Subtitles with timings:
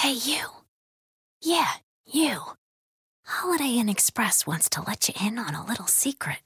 [0.00, 0.46] Hey, you.
[1.42, 1.72] Yeah,
[2.06, 2.40] you.
[3.26, 6.38] Holiday Inn Express wants to let you in on a little secret.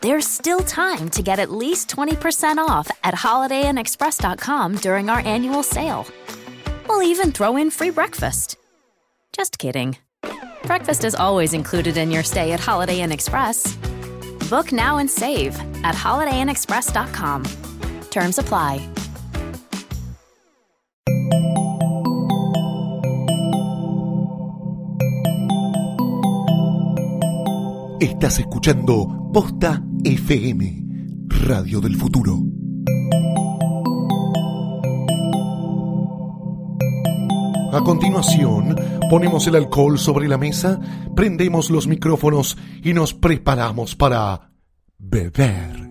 [0.00, 6.06] There's still time to get at least 20% off at holidayinexpress.com during our annual sale.
[6.88, 8.56] We'll even throw in free breakfast.
[9.32, 9.96] Just kidding.
[10.62, 13.74] Breakfast is always included in your stay at Holiday Inn Express.
[14.48, 17.42] Book now and save at holidayinexpress.com.
[18.10, 18.88] Terms apply.
[28.00, 30.84] Estás escuchando Posta FM,
[31.26, 32.38] Radio del Futuro.
[37.72, 38.76] A continuación,
[39.10, 40.78] ponemos el alcohol sobre la mesa,
[41.16, 44.52] prendemos los micrófonos y nos preparamos para
[44.98, 45.87] beber.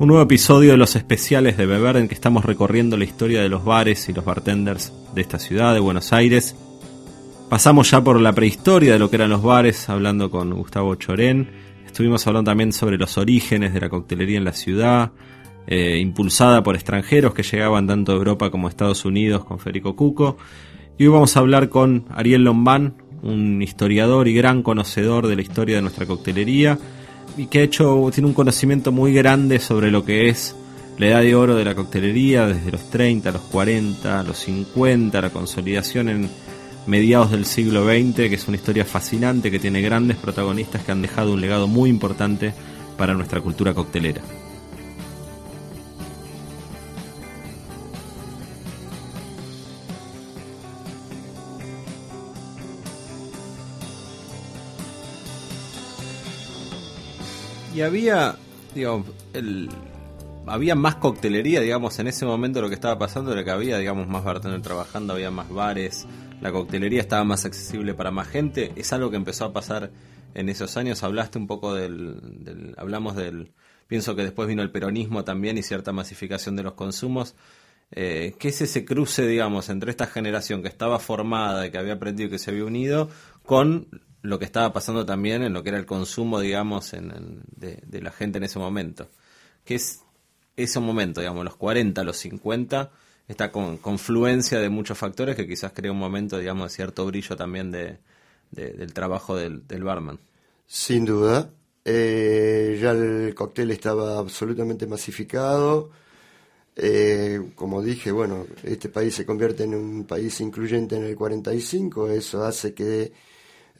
[0.00, 3.50] Un nuevo episodio de los especiales de Beber en que estamos recorriendo la historia de
[3.50, 6.56] los bares y los bartenders de esta ciudad, de Buenos Aires.
[7.50, 11.50] Pasamos ya por la prehistoria de lo que eran los bares, hablando con Gustavo Chorén.
[11.84, 15.12] Estuvimos hablando también sobre los orígenes de la coctelería en la ciudad,
[15.66, 19.96] eh, impulsada por extranjeros que llegaban tanto de Europa como de Estados Unidos con Federico
[19.96, 20.38] Cuco.
[20.96, 25.42] Y hoy vamos a hablar con Ariel Lombán, un historiador y gran conocedor de la
[25.42, 26.78] historia de nuestra coctelería
[27.40, 30.54] y que ha hecho, tiene un conocimiento muy grande sobre lo que es
[30.98, 35.30] la edad de oro de la coctelería, desde los 30, los 40, los 50, la
[35.30, 36.28] consolidación en
[36.86, 41.00] mediados del siglo XX, que es una historia fascinante, que tiene grandes protagonistas que han
[41.00, 42.52] dejado un legado muy importante
[42.98, 44.20] para nuestra cultura coctelera.
[57.74, 58.36] Y había,
[58.74, 59.70] digamos, el,
[60.46, 64.08] había más coctelería, digamos, en ese momento lo que estaba pasando era que había, digamos,
[64.08, 66.06] más bartender trabajando, había más bares,
[66.40, 68.72] la coctelería estaba más accesible para más gente.
[68.76, 69.90] Es algo que empezó a pasar
[70.34, 71.02] en esos años.
[71.02, 73.52] Hablaste un poco del, hablamos del,
[73.86, 77.36] pienso que después vino el peronismo también y cierta masificación de los consumos.
[77.92, 82.28] Eh, ¿Qué es ese cruce, digamos, entre esta generación que estaba formada, que había aprendido
[82.28, 83.10] y que se había unido,
[83.44, 83.88] con
[84.22, 88.10] lo que estaba pasando también en lo que era el consumo, digamos, en, de, la
[88.10, 89.08] gente en ese momento.
[89.64, 90.00] Que es
[90.56, 92.90] ese momento, digamos, los 40, los 50,
[93.28, 97.70] esta confluencia de muchos factores que quizás crea un momento, digamos, de cierto brillo también
[97.70, 97.98] de,
[98.50, 100.18] del trabajo del, barman.
[100.66, 101.50] Sin duda.
[101.82, 105.90] Eh, ya el cóctel estaba absolutamente masificado.
[106.76, 112.10] Eh, como dije, bueno, este país se convierte en un país incluyente en el 45,
[112.10, 113.12] eso hace que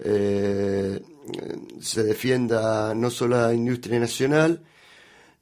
[0.02, 1.00] eh,
[1.80, 4.62] se defienda no solo la industria nacional,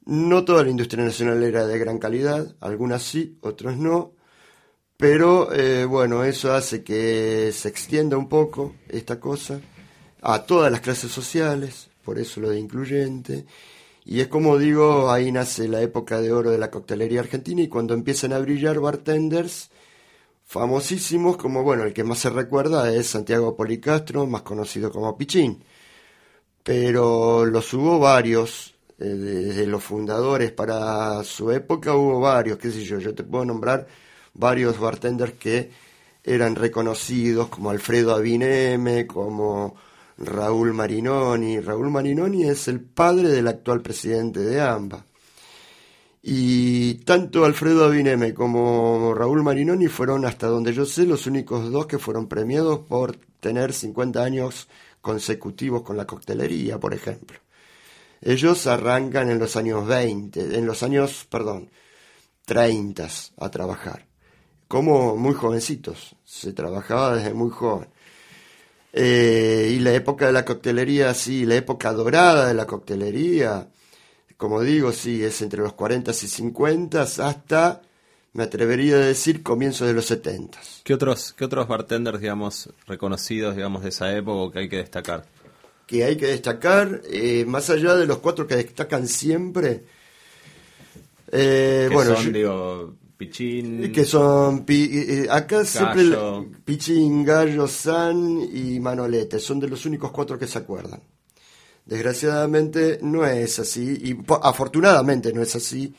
[0.05, 4.13] no toda la industria nacional era de gran calidad, algunas sí, otras no,
[4.97, 9.61] pero eh, bueno, eso hace que se extienda un poco esta cosa
[10.21, 13.45] a todas las clases sociales, por eso lo de incluyente,
[14.05, 17.67] y es como digo, ahí nace la época de oro de la coctelería argentina y
[17.67, 19.69] cuando empiezan a brillar bartenders,
[20.49, 25.63] famosísimos, como bueno, el que más se recuerda es Santiago Policastro, más conocido como Pichín.
[26.63, 32.83] Pero los hubo varios, eh, desde los fundadores para su época hubo varios, qué sé
[32.83, 33.87] yo, yo te puedo nombrar
[34.33, 35.71] varios bartenders que
[36.23, 39.75] eran reconocidos, como Alfredo Avineme, como
[40.17, 41.59] Raúl Marinoni.
[41.59, 45.05] Raúl Marinoni es el padre del actual presidente de AMBA.
[46.21, 51.87] Y tanto Alfredo Avineme como Raúl Marinoni fueron, hasta donde yo sé, los únicos dos
[51.87, 54.67] que fueron premiados por tener 50 años
[55.01, 57.39] consecutivos con la coctelería, por ejemplo.
[58.21, 61.69] Ellos arrancan en los años 20, en los años, perdón,
[62.45, 63.07] 30
[63.37, 64.05] a trabajar,
[64.67, 67.87] como muy jovencitos, se trabajaba desde muy joven.
[68.91, 73.69] Eh, y la época de la coctelería, sí, la época dorada de la coctelería,
[74.39, 77.81] como digo, sí, es entre los 40 y 50 hasta,
[78.31, 80.57] me atrevería a decir, comienzos de los 70.
[80.85, 85.25] ¿Qué otros, qué otros bartenders, digamos, reconocidos, digamos, de esa época que hay que destacar?
[85.85, 89.83] Que hay que destacar, eh, más allá de los cuatro que destacan siempre,
[91.33, 93.91] eh, bueno, son, digo, Pichín.
[93.91, 94.63] Que son.
[94.69, 96.17] Eh, acá siempre.
[96.63, 99.37] Pichín, Gallo, San y Manolete.
[99.37, 101.01] Son de los únicos cuatro que se acuerdan.
[101.89, 105.91] Desgraciadamente no es así, y afortunadamente no es así.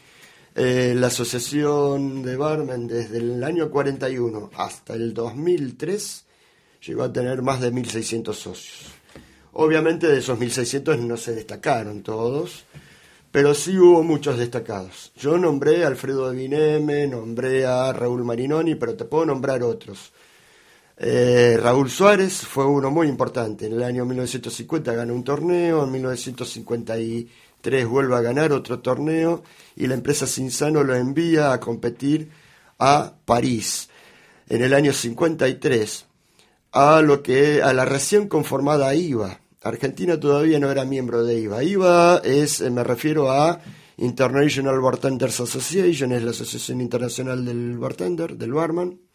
[0.54, 6.24] Eh, la Asociación de Barmen desde el año 41 hasta el 2003
[6.86, 8.92] llegó a tener más de 1.600 socios.
[9.54, 12.66] Obviamente de esos 1.600 no se destacaron todos,
[13.32, 15.10] pero sí hubo muchos destacados.
[15.16, 20.12] Yo nombré a Alfredo de Vineme, nombré a Raúl Marinoni, pero te puedo nombrar otros.
[21.02, 23.64] Eh, Raúl Suárez fue uno muy importante.
[23.64, 29.42] En el año 1950 ganó un torneo, en 1953 vuelve a ganar otro torneo
[29.76, 32.30] y la empresa Cinzano lo envía a competir
[32.78, 33.88] a París.
[34.46, 36.04] En el año 53
[36.72, 39.40] a lo que a la recién conformada IVA.
[39.62, 41.64] Argentina todavía no era miembro de IVA.
[41.64, 43.62] IVA es, eh, me refiero a
[43.96, 49.09] International Bartenders Association, es la Asociación Internacional del Bartender, del Barman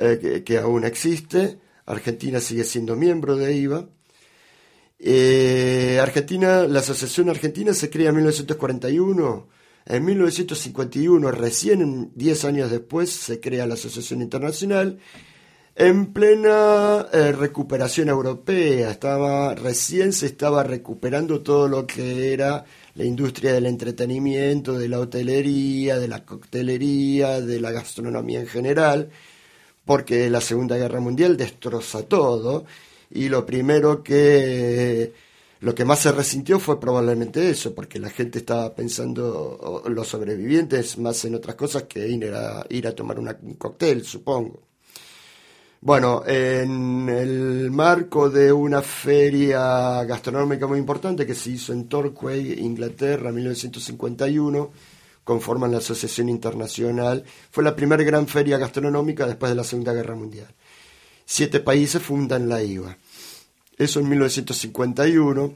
[0.00, 1.58] eh, que, aún existe.
[1.84, 3.88] Argentina sigue siendo miembro de IVA.
[4.98, 9.48] Eh, Argentina, la Asociación Argentina se crea en 1941.
[9.86, 14.98] En 1951, recién 10 años después, se crea la Asociación Internacional
[15.74, 18.90] en plena eh, recuperación europea.
[18.90, 22.64] Estaba, recién se estaba recuperando todo lo que era
[22.94, 29.10] la industria del entretenimiento, de la hotelería, de la coctelería, de la gastronomía en general
[29.84, 32.64] porque la Segunda Guerra Mundial destroza todo
[33.10, 35.12] y lo primero que
[35.60, 40.96] lo que más se resintió fue probablemente eso, porque la gente estaba pensando, los sobrevivientes,
[40.96, 44.62] más en otras cosas que ir a, ir a tomar un cóctel, supongo.
[45.82, 52.60] Bueno, en el marco de una feria gastronómica muy importante que se hizo en Torquay,
[52.60, 54.70] Inglaterra, en 1951,
[55.30, 57.22] conforman la Asociación Internacional.
[57.52, 60.48] Fue la primera gran feria gastronómica después de la Segunda Guerra Mundial.
[61.24, 62.98] Siete países fundan la IVA.
[63.78, 65.54] Eso en 1951.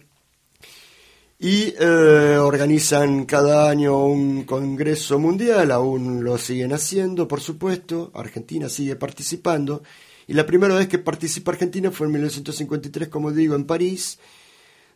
[1.41, 8.13] Y eh, organizan cada año un congreso mundial, aún lo siguen haciendo, por supuesto.
[8.15, 9.83] Argentina sigue participando.
[10.29, 14.21] Y la primera vez que participa Argentina fue en 1953, como digo, en París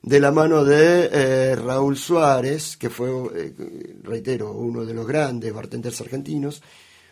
[0.03, 3.53] de la mano de eh, Raúl Suárez, que fue, eh,
[4.03, 6.63] reitero, uno de los grandes bartenders argentinos,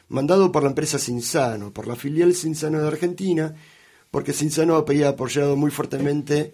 [0.09, 3.55] mandado por la empresa Cinzano, por la filial Cinzano de Argentina,
[4.11, 6.53] porque Cinzano había apoyado muy fuertemente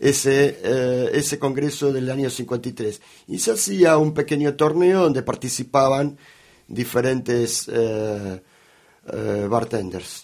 [0.00, 3.00] ese, eh, ese congreso del año 53.
[3.28, 6.16] Y se hacía un pequeño torneo donde participaban
[6.66, 7.70] diferentes
[9.50, 10.23] bartenders.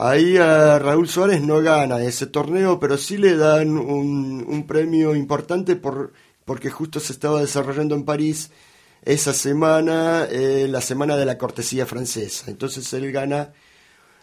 [0.00, 5.74] Ahí a Raúl Suárez no gana ese torneo, pero sí le dan un, premio importante
[5.74, 6.12] por,
[6.44, 8.52] porque justo se estaba desarrollando en París
[9.02, 12.48] esa semana, eh, la semana de la cortesía francesa.
[12.48, 13.52] Entonces él gana,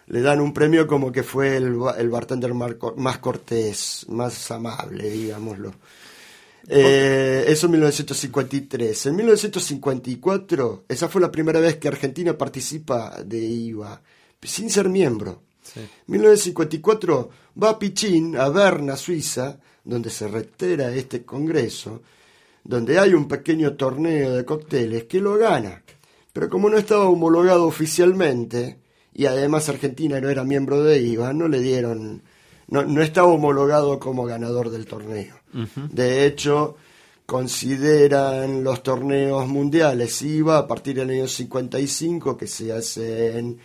[0.08, 5.74] le dan un premio como que fue el, bartender más cortés, más amable, digámoslo.
[6.70, 9.08] Eh, eso en 1953.
[9.08, 14.02] En 1954, esa fue la primera vez que Argentina participa de IVA,
[14.42, 15.44] sin ser miembro.
[16.08, 17.30] 1954
[17.62, 22.02] va a Pichín, a Berna, Suiza, donde se reitera este congreso,
[22.64, 25.84] donde hay un pequeño torneo de cócteles que lo gana.
[26.34, 28.80] Pero como no estaba homologado oficialmente,
[29.14, 32.24] y además Argentina no era miembro de IVA, no le dieron,
[32.68, 35.36] no, estaba homologado como ganador del torneo.
[35.92, 36.76] De hecho,
[37.26, 43.60] consideran los torneos mundiales IVA a partir del año 55 que se hacen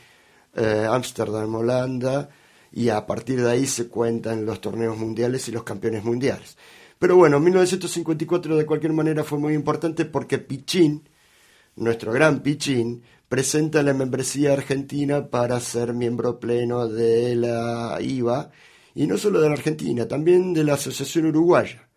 [0.54, 2.28] eh, Ámsterdam, Holanda,
[2.72, 6.56] y a partir de ahí se cuentan los torneos mundiales y los campeones mundiales.
[6.98, 11.08] Pero bueno, 1954 de cualquier manera fue muy importante porque Pichín,
[11.76, 18.50] nuestro gran Pichín, presenta la membresía argentina para ser miembro pleno de la IVA,
[18.94, 21.88] y no solo de la Argentina, también de la Asociación Uruguaya,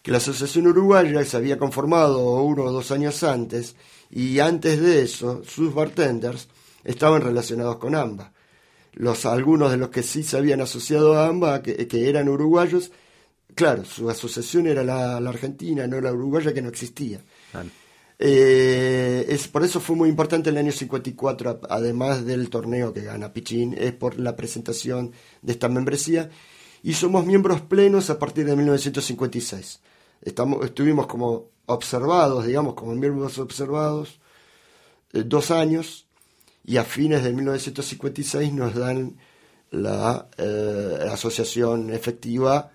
[0.00, 3.74] que la Asociación Uruguaya se había conformado uno o dos años antes,
[4.10, 6.48] y antes de eso, sus bartenders
[6.84, 8.32] estaban relacionados con AMBA.
[8.92, 12.92] Los, algunos de los que sí se habían asociado a AMBA, que, eran uruguayos,
[13.54, 17.20] claro, su asociación era la, argentina, no la uruguaya que no existía.
[18.18, 23.32] Eh, es, por eso fue muy importante el año 54, además del torneo que gana
[23.32, 25.12] Pichín, es por la presentación
[25.42, 26.30] de esta membresía.
[26.82, 29.80] Y somos miembros plenos a partir de 1956.
[30.20, 34.20] Estamos, estuvimos como observados, digamos, como miembros observados,
[35.12, 36.06] eh, dos años,
[36.64, 39.16] y a fines de 1956 nos dan
[39.70, 42.70] la eh, asociación efectiva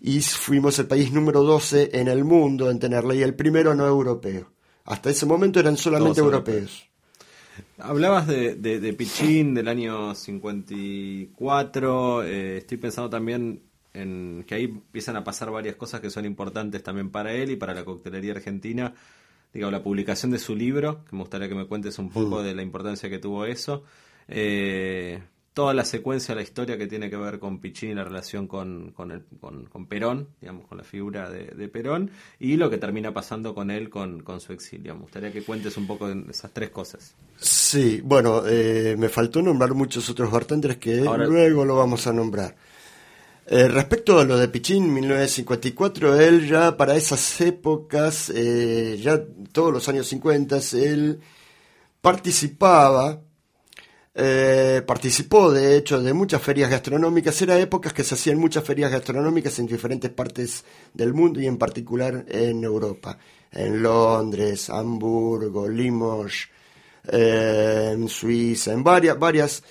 [0.00, 3.86] y fuimos el país número 12 en el mundo en tenerla y el primero no
[3.86, 4.50] europeo.
[4.84, 6.88] Hasta ese momento eran solamente europeos.
[7.78, 13.62] Hablabas de, de, Pichín del año 54, eh, estoy pensando también
[13.94, 17.56] en que ahí empiezan a pasar varias cosas que son importantes también para él y
[17.56, 18.92] para la coctelería argentina
[19.52, 22.44] digamos, la publicación de su libro, que me gustaría que me cuentes un poco Mm.
[22.44, 23.84] de la importancia que tuvo eso.
[24.28, 25.22] Eh,
[25.54, 28.90] toda la secuencia de la historia que tiene que ver con Piccini, la relación con,
[28.92, 32.76] con, el- con- con Perón, digamos, con la figura de, de Perón, y lo que
[32.76, 34.94] termina pasando con él con, con su exilio.
[34.94, 37.14] Me gustaría que cuentes un poco de esas tres cosas.
[37.38, 42.12] Sí, bueno, eh, me faltó nombrar muchos otros bartenders que Ahora- luego lo vamos a
[42.12, 42.54] nombrar.
[43.48, 49.22] Eh, respecto a lo de Pichín, 1954, él ya para esas épocas, eh, ya
[49.52, 51.20] todos los años 50, él
[52.00, 53.22] participaba,
[54.14, 57.40] eh, participó de hecho de muchas ferias gastronómicas.
[57.40, 61.56] Era épocas que se hacían muchas ferias gastronómicas en diferentes partes del mundo y en
[61.56, 63.16] particular en Europa.
[63.52, 66.48] En Londres, Hamburgo, Limoges,
[67.04, 69.62] en Suiza, en varias, varias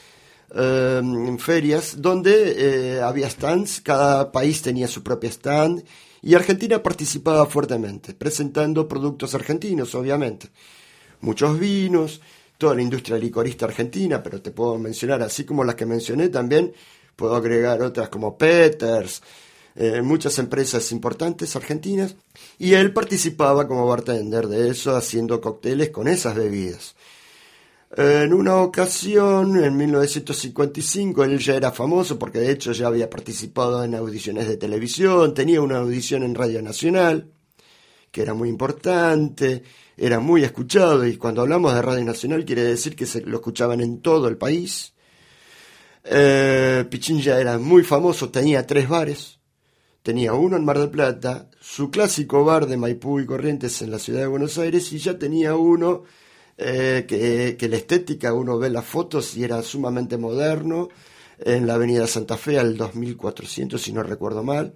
[0.54, 1.02] eh,
[1.40, 5.84] ferias donde eh, había stands, cada país tenía su propia stand
[6.22, 10.50] y Argentina participaba fuertemente, presentando productos argentinos, obviamente.
[11.22, 12.20] Muchos vinos,
[12.58, 16.74] toda la industria licorista argentina, pero te puedo mencionar, así como las que mencioné también,
[17.16, 19.22] puedo agregar otras como Peters,
[19.76, 22.16] eh, muchas empresas importantes argentinas,
[22.58, 26.96] y él participaba como bartender de eso, haciendo cócteles con esas bebidas.
[27.98, 33.82] En una ocasión, en 1955, él ya era famoso porque de hecho ya había participado
[33.86, 37.32] en audiciones de televisión, tenía una audición en Radio Nacional,
[38.12, 39.64] que era muy importante,
[39.96, 43.80] era muy escuchado y cuando hablamos de Radio Nacional quiere decir que se lo escuchaban
[43.80, 44.94] en todo el país.
[46.04, 49.40] Eh, Pichín ya era muy famoso, tenía tres bares,
[50.04, 54.00] tenía uno en Mar del Plata, su clásico bar de Maipú y Corrientes en la
[54.00, 56.04] ciudad de Buenos Aires y ya tenía uno
[56.58, 60.90] eh, que, que la estética, uno ve las fotos y era sumamente moderno,
[61.40, 64.74] en la avenida Santa Fe al 2400 si no recuerdo mal.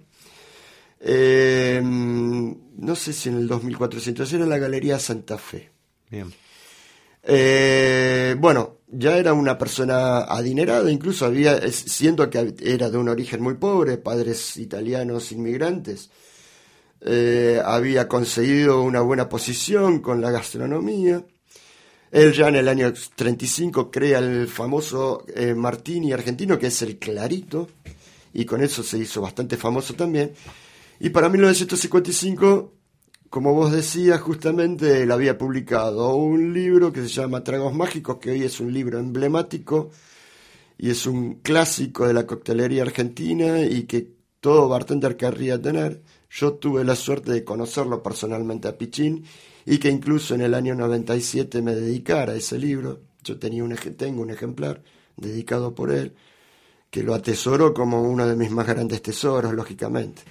[1.00, 5.70] Eh, no sé si en el 2400 era la Galería Santa Fe.
[6.10, 6.32] Bien.
[7.22, 13.42] Eh, bueno, ya era una persona adinerada, incluso había, siendo que era de un origen
[13.42, 16.10] muy pobre, padres italianos inmigrantes,
[17.02, 21.24] eh, había conseguido una buena posición con la gastronomía.
[22.10, 26.98] Él ya en el año 35 crea el famoso eh, Martini argentino, que es el
[26.98, 27.68] clarito,
[28.32, 30.32] y con eso se hizo bastante famoso también.
[30.98, 32.72] Y para 1955,
[33.30, 38.32] como vos decías, justamente él había publicado un libro que se llama Tragos Mágicos, que
[38.32, 39.90] hoy es un libro emblemático
[40.78, 46.02] y es un clásico de la coctelería argentina y que todo bartender querría tener.
[46.30, 49.24] Yo tuve la suerte de conocerlo personalmente a Pichín
[49.66, 53.00] y que incluso en el año 97 me dedicara a ese libro.
[53.24, 54.82] Yo tenía un, tengo un ejemplar
[55.16, 56.14] dedicado por él
[56.90, 60.22] que lo atesoro como uno de mis más grandes tesoros, lógicamente.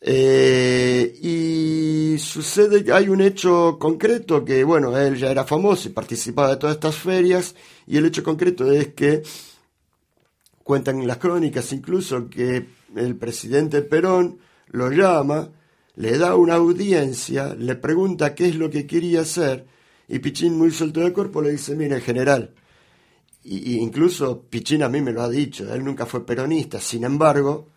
[0.00, 5.92] Eh, y sucede que hay un hecho concreto que, bueno, él ya era famoso y
[5.92, 7.54] participaba de todas estas ferias,
[7.86, 9.22] y el hecho concreto es que
[10.62, 14.38] cuentan en las crónicas incluso que el presidente Perón
[14.68, 15.50] lo llama,
[15.96, 19.66] le da una audiencia, le pregunta qué es lo que quería hacer,
[20.08, 22.54] y Pichín muy suelto de cuerpo le dice, mire general,
[23.44, 27.68] y, incluso Pichín a mí me lo ha dicho, él nunca fue peronista, sin embargo,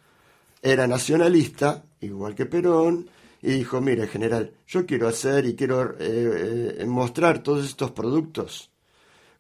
[0.62, 3.10] era nacionalista, igual que Perón,
[3.42, 8.72] y dijo, mire, general, yo quiero hacer y quiero eh, eh, mostrar todos estos productos,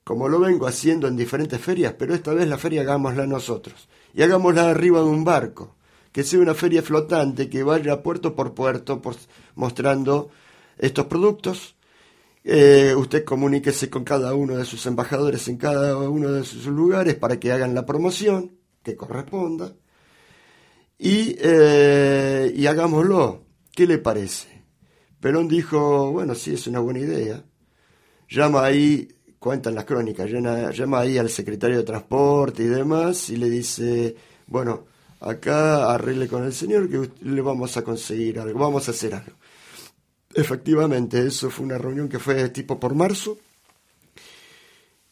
[0.03, 4.21] como lo vengo haciendo en diferentes ferias, pero esta vez la feria hagámosla nosotros, y
[4.21, 5.76] hagámosla arriba de un barco,
[6.17, 8.99] que sea una feria flotante que vaya puerto por puerto
[9.53, 10.31] mostrando
[10.79, 11.75] estos productos.
[12.43, 17.13] Eh, usted comuníquese con cada uno de sus embajadores en cada uno de sus lugares
[17.13, 19.75] para que hagan la promoción que corresponda
[20.97, 23.43] y, eh, y hagámoslo.
[23.71, 24.63] ¿Qué le parece?
[25.19, 27.45] Perón dijo, bueno, sí, es una buena idea.
[28.27, 29.07] Llama ahí,
[29.37, 34.15] cuentan las crónicas, llama, llama ahí al secretario de Transporte y demás y le dice,
[34.47, 39.15] bueno, acá arregle con el señor que le vamos a conseguir algo, vamos a hacer
[39.15, 39.33] algo.
[40.33, 43.37] Efectivamente, eso fue una reunión que fue tipo por marzo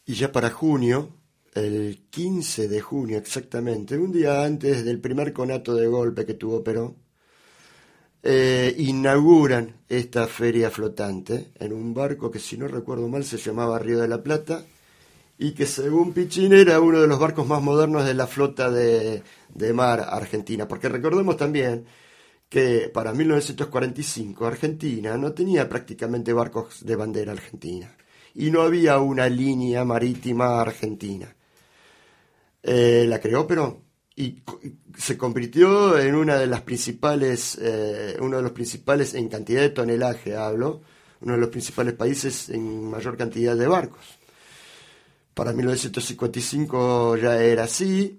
[0.06, 1.10] y ya para junio,
[1.54, 6.62] el 15 de junio exactamente, un día antes del primer conato de golpe que tuvo
[6.62, 6.96] Perón,
[8.22, 13.78] eh, inauguran esta feria flotante en un barco que si no recuerdo mal se llamaba
[13.78, 14.64] Río de la Plata
[15.38, 19.22] y que según Pichín era uno de los barcos más modernos de la flota de,
[19.54, 20.66] de mar argentina.
[20.66, 21.84] Porque recordemos también
[22.48, 27.94] que para 1945 Argentina no tenía prácticamente barcos de bandera argentina
[28.34, 31.34] y no había una línea marítima argentina.
[32.62, 33.78] Eh, la creó Perón
[34.14, 34.42] y
[34.96, 39.70] se convirtió en una de las principales, eh, uno de los principales en cantidad de
[39.70, 40.82] tonelaje, hablo,
[41.20, 44.18] uno de los principales países en mayor cantidad de barcos.
[45.36, 48.18] Para 1955 ya era así,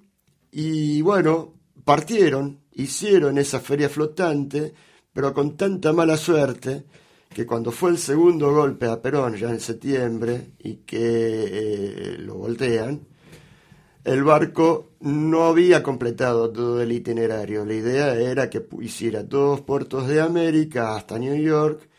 [0.52, 4.72] y bueno, partieron, hicieron esa feria flotante,
[5.14, 6.86] pero con tanta mala suerte
[7.34, 12.36] que cuando fue el segundo golpe a Perón, ya en septiembre, y que eh, lo
[12.36, 13.08] voltean,
[14.04, 17.66] el barco no había completado todo el itinerario.
[17.66, 21.90] La idea era que hiciera dos puertos de América hasta New York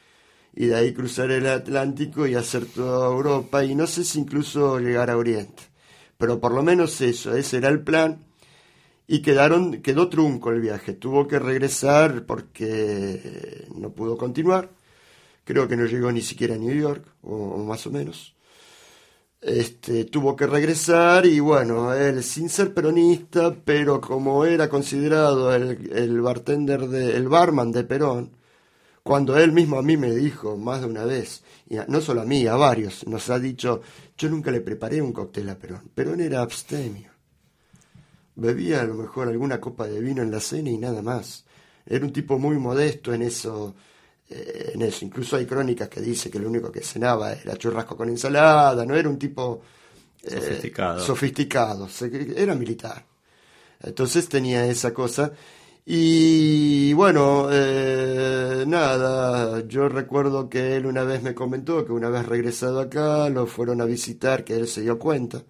[0.59, 4.79] y de ahí cruzar el Atlántico y hacer toda Europa y no sé si incluso
[4.79, 5.63] llegar a Oriente.
[6.19, 8.25] Pero por lo menos eso, ese era el plan
[9.07, 10.93] y quedaron, quedó trunco el viaje.
[10.95, 14.71] Tuvo que regresar porque no pudo continuar
[15.49, 18.35] creo que no llegó ni siquiera a New York, o, más o menos.
[19.41, 25.91] Este, tuvo que regresar y bueno, él sin ser peronista, pero como era considerado el,
[25.91, 28.33] el bartender, de, el barman de Perón,
[29.09, 32.27] cuando él mismo a mí me dijo más de una vez, y no solo a
[32.27, 33.81] mí, a varios, nos ha dicho,
[34.19, 35.89] yo nunca le preparé un cóctel a Perón.
[35.95, 37.11] Perón era abstemio.
[38.35, 41.47] Bebía a lo mejor alguna copa de vino en la cena y nada más.
[41.87, 43.75] Era un tipo muy modesto en eso,
[44.29, 45.07] eh, en eso.
[45.07, 48.95] Incluso hay crónicas que dice que lo único que cenaba era churrasco con ensalada, no
[48.95, 49.63] era un tipo
[50.23, 50.39] eh,
[51.01, 51.89] sofisticado.
[52.37, 53.07] era militar.
[53.81, 55.33] Entonces tenía esa cosa.
[55.91, 62.27] Y bueno, eh, nada, yo recuerdo que él una vez me comentó que una vez
[62.27, 65.45] regresado acá lo fueron a visitar, que él se dio cuenta.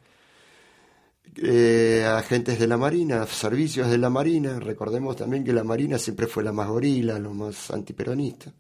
[2.19, 6.45] agentes de la Marina, servicios de la Marina, recordemos también que la Marina siempre fue
[6.45, 8.53] la más gorila, lo más antiperonista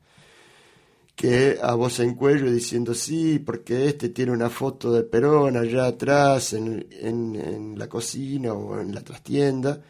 [1.19, 5.87] que a voz en cuello diciendo sí, porque este tiene una foto de Perón allá
[5.89, 9.83] atrás en, en, la cocina o en la trastienda.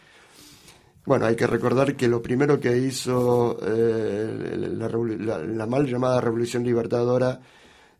[1.08, 7.40] Bueno, hay que recordar que lo primero que hizo eh, la, mal llamada Revolución Libertadora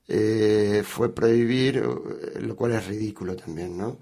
[0.07, 3.97] eh, fue prohibir, eh, lo cual es ridículo también, ¿no?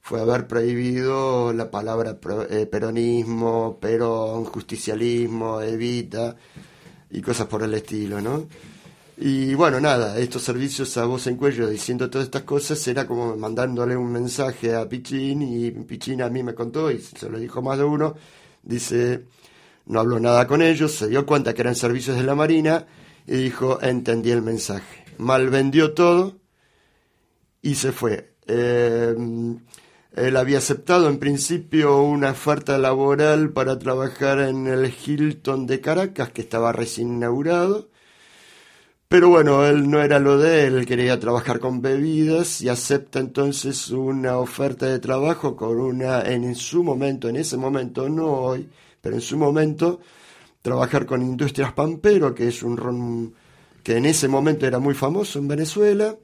[0.00, 6.36] Fue haber prohibido la palabra peronismo, perón, justicialismo, evita
[7.10, 8.46] y cosas por el estilo, ¿no?
[9.16, 13.36] Y bueno, nada, estos servicios a voz en cuello diciendo todas estas cosas era como
[13.36, 17.60] mandándole un mensaje a Pichín y Pichín a mí me contó y se lo dijo
[17.60, 18.14] más de uno,
[18.62, 19.24] dice,
[19.86, 22.86] no habló nada con ellos, se dio cuenta que eran servicios de la Marina
[23.26, 25.04] y dijo, entendí el mensaje.
[25.18, 26.38] Mal vendió todo
[27.60, 28.34] y se fue.
[28.46, 29.14] Eh,
[30.16, 36.30] él había aceptado en principio una oferta laboral para trabajar en el Hilton de Caracas,
[36.32, 37.91] que estaba recién inaugurado
[39.12, 43.90] pero bueno, él no era lo de él, quería trabajar con bebidas y acepta entonces
[43.90, 48.70] una oferta de trabajo con una, en su momento, en ese momento, no hoy,
[49.02, 50.00] pero en su momento,
[50.62, 53.34] trabajar con Industrias Pampero, que es un ron
[53.82, 56.16] que en ese momento era muy famoso en Venezuela,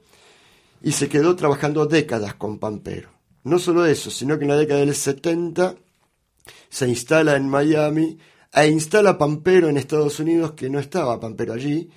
[0.81, 3.11] y se quedó trabajando décadas con Pampero.
[3.43, 5.75] No solo eso, sino que en la década del 70
[6.69, 8.17] se instala en Miami
[8.51, 11.87] e instala Pampero en Estados Unidos, que no estaba Pampero allí,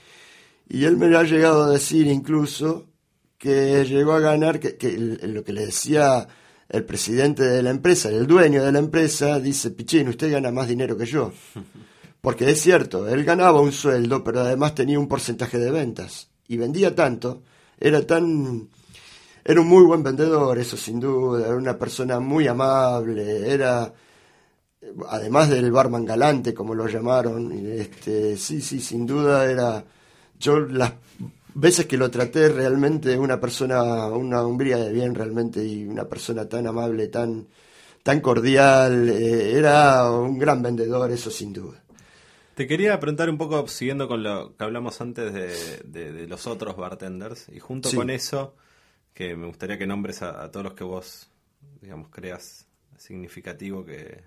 [0.72, 2.86] y él me ha llegado a decir incluso
[3.36, 6.26] que llegó a ganar, que, lo que le decía
[6.66, 10.68] el presidente de la empresa, el dueño de la empresa, dice, Pichín, usted gana más
[10.68, 11.30] dinero que yo.
[12.22, 16.30] Porque es cierto, él ganaba un sueldo, pero además tenía un porcentaje de ventas.
[16.48, 17.42] Y vendía tanto,
[17.78, 18.70] era tan...
[19.44, 23.92] Era un muy buen vendedor, eso sin duda, era una persona muy amable, era
[25.10, 29.84] además del barman galante, como lo llamaron, este, sí, sí, sin duda era
[30.42, 30.92] yo las
[31.54, 36.48] veces que lo traté realmente una persona, una hombría de bien realmente y una persona
[36.48, 37.46] tan amable, tan,
[38.02, 41.82] tan cordial, eh, era un gran vendedor, eso sin duda.
[42.54, 47.48] Te quería preguntar un poco, siguiendo con lo que hablamos antes de, los otros bartenders,
[47.48, 48.54] y junto con eso,
[49.14, 51.30] que me gustaría que nombres a, todos los que vos,
[51.80, 52.66] digamos, creas
[52.98, 54.22] significativo que,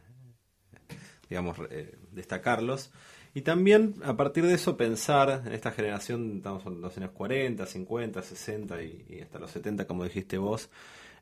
[1.30, 2.90] digamos, eh, destacarlos.
[3.36, 7.66] Y también a partir de eso pensar en esta generación, estamos en los años 40,
[7.66, 10.70] 50, 60 y, hasta los 70, como dijiste vos,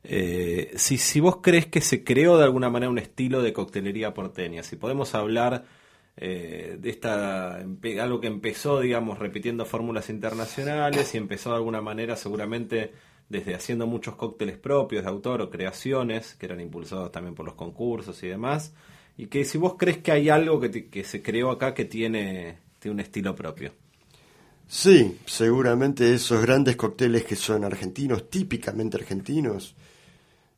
[0.04, 4.14] eh, si, si vos crees que se creó de alguna manera un estilo de coctelería
[4.14, 5.64] porteña, si podemos hablar
[6.16, 7.56] eh, de esta
[8.00, 12.92] algo que empezó, digamos, repitiendo fórmulas internacionales y empezó de alguna manera seguramente
[13.28, 17.56] desde haciendo muchos cócteles propios de autor o creaciones que eran impulsados también por los
[17.56, 18.72] concursos y demás
[19.16, 22.94] y que si vos crees que hay algo que, se creó acá que tiene, tiene
[22.94, 23.72] un estilo propio.
[24.66, 29.74] Sí, seguramente esos grandes cócteles que son argentinos, típicamente argentinos,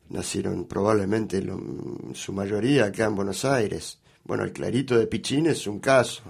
[0.09, 3.99] nacieron probablemente en su mayoría acá en Buenos Aires.
[4.23, 6.23] Bueno, el clarito de Pichín es un caso.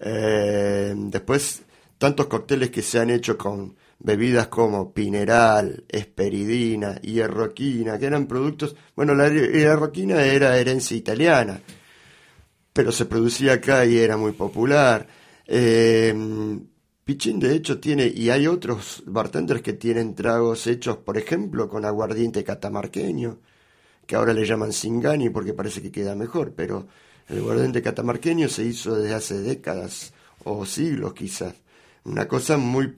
[0.00, 1.62] Eh, después
[1.96, 8.74] tantos cócteles que se han hecho con bebidas como pineral, esperidina, hierroquina, que eran productos,
[8.96, 11.60] bueno, la hierroquina era herencia italiana,
[12.72, 15.06] pero se producía acá y era muy popular.
[15.46, 16.14] Eh,
[17.04, 21.84] Pichín de hecho tiene, y hay otros bartenders que tienen tragos hechos, por ejemplo, con
[21.84, 23.38] aguardiente catamarqueño,
[24.06, 26.88] que ahora le llaman Singani porque parece que queda mejor, pero
[27.28, 30.12] el aguardiente catamarqueño se hizo desde hace décadas
[30.44, 31.54] o siglos quizás.
[32.04, 32.94] Una cosa muy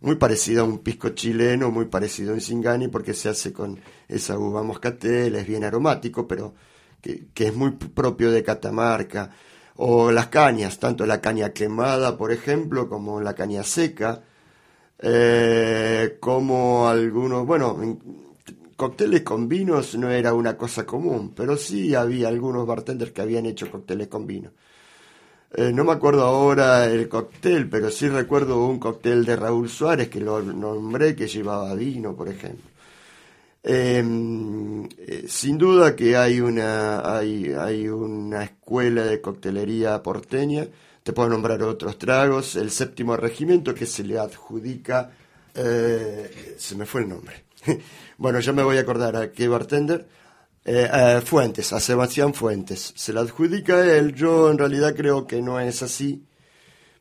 [0.00, 3.78] muy parecido a un pisco chileno, muy parecido a un Singani, porque se hace con
[4.08, 6.54] esa uva moscatel, es bien aromático, pero
[7.00, 9.30] que, es muy propio de Catamarca.
[9.76, 14.22] O las cañas, tanto la caña quemada, por ejemplo, como la caña seca,
[14.98, 17.78] eh, como algunos, bueno,
[18.76, 23.46] cócteles con vinos no era una cosa común, pero sí había algunos bartenders que habían
[23.46, 24.52] hecho cócteles con vino.
[25.52, 30.08] Eh, no me acuerdo ahora el cóctel, pero sí recuerdo un cóctel de Raúl Suárez
[30.08, 32.70] que lo nombré que llevaba vino, por ejemplo.
[33.62, 40.66] Em, eh, sin duda que hay una, hay, hay una escuela de coctelería porteña,
[41.02, 45.10] te puedo nombrar otros tragos, el séptimo regimiento que se le adjudica,
[45.54, 47.44] eh, se me fue el nombre,
[48.18, 50.06] bueno, ya me voy a acordar a qué bartender,
[50.64, 52.92] eh, eh, Fuentes, a Sebastián Fuentes.
[52.96, 56.24] Se la adjudica a él, yo en realidad creo que no es así,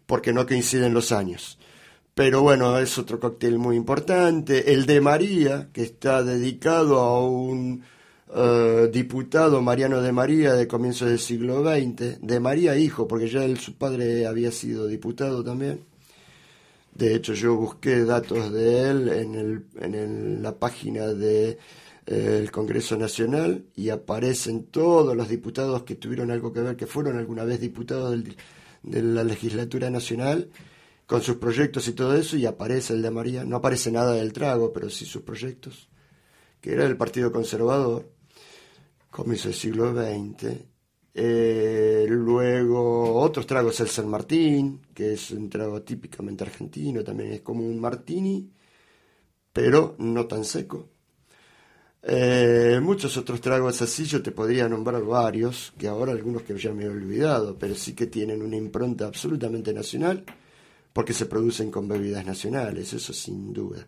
[0.06, 1.58] porque no coinciden los años.
[2.14, 4.74] Pero bueno, es otro cóctel muy importante.
[4.74, 7.84] El de María, que está dedicado a un
[8.36, 13.44] eh, diputado Mariano de María de comienzos del siglo XX, de María hijo, porque ya
[13.44, 15.82] él, su padre había sido diputado también.
[16.94, 21.58] De hecho, yo busqué datos de él en, la página de
[22.10, 27.20] el Congreso Nacional y aparecen todos los diputados que tuvieron algo que ver, que fueron
[27.20, 28.18] alguna vez diputados
[28.82, 30.50] de la legislatura nacional,
[31.06, 34.34] con sus proyectos y todo eso, y aparece el de María, no aparece nada del
[34.34, 35.88] trago, pero sí sus proyectos,
[36.60, 38.12] que era del Partido Conservador,
[39.12, 40.66] comienzo del siglo XX.
[41.14, 47.42] Eh, luego otros tragos, el San Martín, que es un trago típicamente argentino, también es
[47.42, 48.52] como un martini,
[49.54, 50.90] pero no tan seco
[52.02, 56.74] eh, muchos otros tragos así, yo te podría nombrar varios, que ahora algunos que ya
[56.74, 60.24] me he olvidado, pero sí que tienen una impronta absolutamente nacional,
[60.94, 63.86] porque se producen con bebidas nacionales, eso sin duda.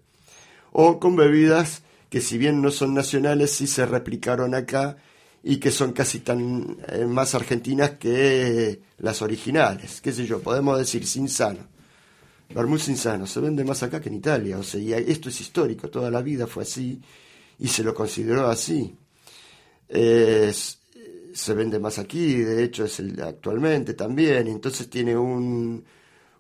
[0.73, 4.97] O con bebidas que si bien no son nacionales, sí se replicaron acá
[5.43, 10.01] y que son casi tan eh, más argentinas que las originales.
[10.01, 11.71] Qué sé yo, podemos decir Sinsano.
[12.53, 16.11] Vermouth Sinsano se vende más acá que en Italia, o sea, esto es histórico, toda
[16.11, 17.01] la vida fue así
[17.61, 18.97] y se lo consideró así.
[19.87, 25.83] se vende más aquí, de hecho es el actualmente también, entonces tiene un,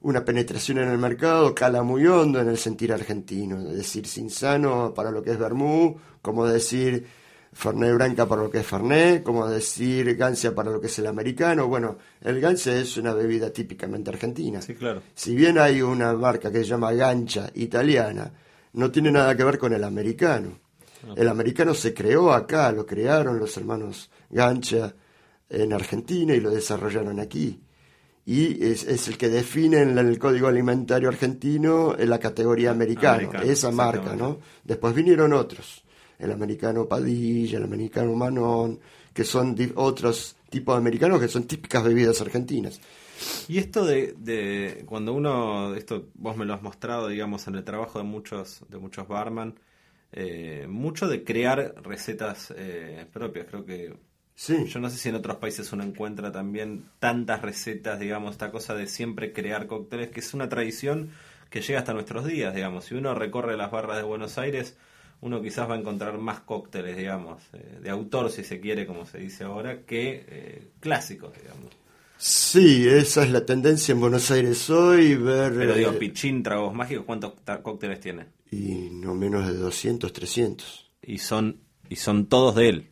[0.01, 4.93] una penetración en el mercado, cala muy hondo en el sentir argentino, es decir, Sinsano
[4.93, 7.05] para lo que es Bermú, como decir
[7.53, 11.07] Fernet Branca para lo que es Fernet, como decir Gancia para lo que es el
[11.07, 11.67] americano.
[11.67, 14.61] Bueno, el Gancia es una bebida típicamente argentina.
[14.61, 15.01] Sí, claro.
[15.13, 18.31] Si bien hay una marca que se llama Gancha italiana,
[18.73, 20.60] no tiene nada que ver con el americano.
[21.15, 24.93] El americano se creó acá, lo crearon los hermanos Gancha
[25.49, 27.59] en Argentina y lo desarrollaron aquí.
[28.25, 33.71] Y es, el que define en el Código Alimentario Argentino en la categoría americano, esa
[33.71, 34.39] marca, ¿no?
[34.63, 35.83] Después vinieron otros,
[36.19, 38.79] el americano Padilla, el americano Manón,
[39.13, 42.79] que son otros tipos de americanos que son típicas bebidas argentinas.
[43.47, 47.63] Y esto de, de, cuando uno, esto vos me lo has mostrado, digamos, en el
[47.63, 49.55] trabajo de muchos, de muchos barman,
[50.11, 53.47] eh, mucho de crear recetas eh, propias.
[53.47, 53.95] Creo que
[54.35, 54.65] sí.
[54.65, 58.75] yo no sé si en otros países uno encuentra también tantas recetas, digamos, esta cosa
[58.75, 61.11] de siempre crear cócteles, que es una tradición
[61.49, 62.85] que llega hasta nuestros días, digamos.
[62.85, 64.77] Si uno recorre las barras de Buenos Aires,
[65.21, 69.05] uno quizás va a encontrar más cócteles, digamos, eh, de autor, si se quiere, como
[69.05, 71.80] se dice ahora, que clásicos, digamos.
[72.23, 75.55] Sí, esa es la tendencia en Buenos Aires hoy, ver...
[75.55, 78.27] Pero digo, Pichín, Tragos Mágicos, ¿cuántos cócteles tiene?
[78.51, 80.91] Y no menos de 200, 300.
[81.01, 82.89] Y son, y son todos de él.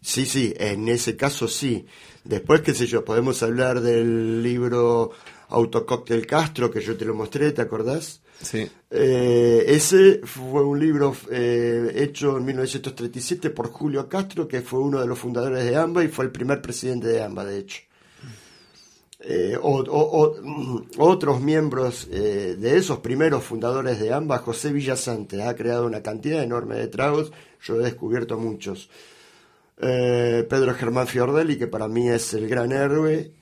[0.00, 1.84] Sí, sí, en ese caso sí.
[2.22, 5.10] Después, qué sé yo, podemos hablar del libro
[5.48, 8.22] Autocóctel Castro, que yo te lo mostré, ¿te acordás?
[8.40, 8.70] Sí.
[8.88, 15.00] Eh, ese fue un libro eh, hecho en 1937 por Julio Castro, que fue uno
[15.00, 17.80] de los fundadores de AMBA y fue el primer presidente de AMBA, de hecho.
[19.26, 25.86] Eh, mm, otros miembros eh, de esos primeros fundadores de ambas, José Villasante, ha creado
[25.86, 27.32] una cantidad enorme de tragos,
[27.62, 28.90] yo he descubierto muchos.
[29.78, 33.32] Eh, Pedro Germán Fiordelli, que para mí es el gran héroe,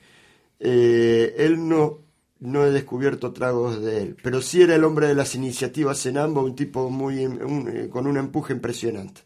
[0.59, 1.99] él no,
[2.39, 6.17] no he descubierto tragos de él, pero sí era el hombre de las iniciativas en
[6.17, 7.27] ambos, un tipo muy
[7.89, 9.21] con un empuje impresionante.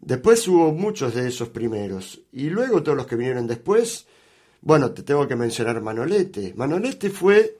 [0.00, 4.06] Después hubo muchos de esos primeros, y luego todos los que vinieron después,
[4.62, 6.54] bueno, te tengo que mencionar Manolete.
[6.56, 7.58] Manolete fue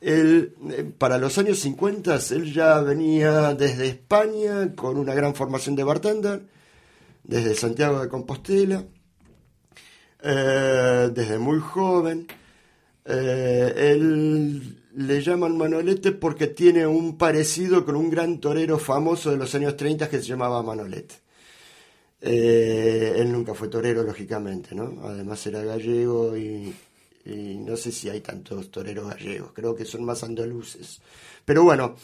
[0.00, 5.76] el, eh, para los años 50, él ya venía desde España con una gran formación
[5.76, 6.42] de bartender,
[7.22, 8.84] desde Santiago de Compostela,
[10.22, 12.26] eh, desde muy joven
[13.04, 19.36] eh, él le llaman Manolete porque tiene un parecido con un gran torero famoso de
[19.36, 21.16] los años 30 que se llamaba Manolete.
[22.26, 25.02] Eh, él nunca fue torero, lógicamente, ¿no?
[25.04, 26.74] Además era gallego y,
[27.26, 31.00] no sé si hay tantos toreros gallegos, creo que son más andaluces.
[31.44, 31.96] Pero bueno,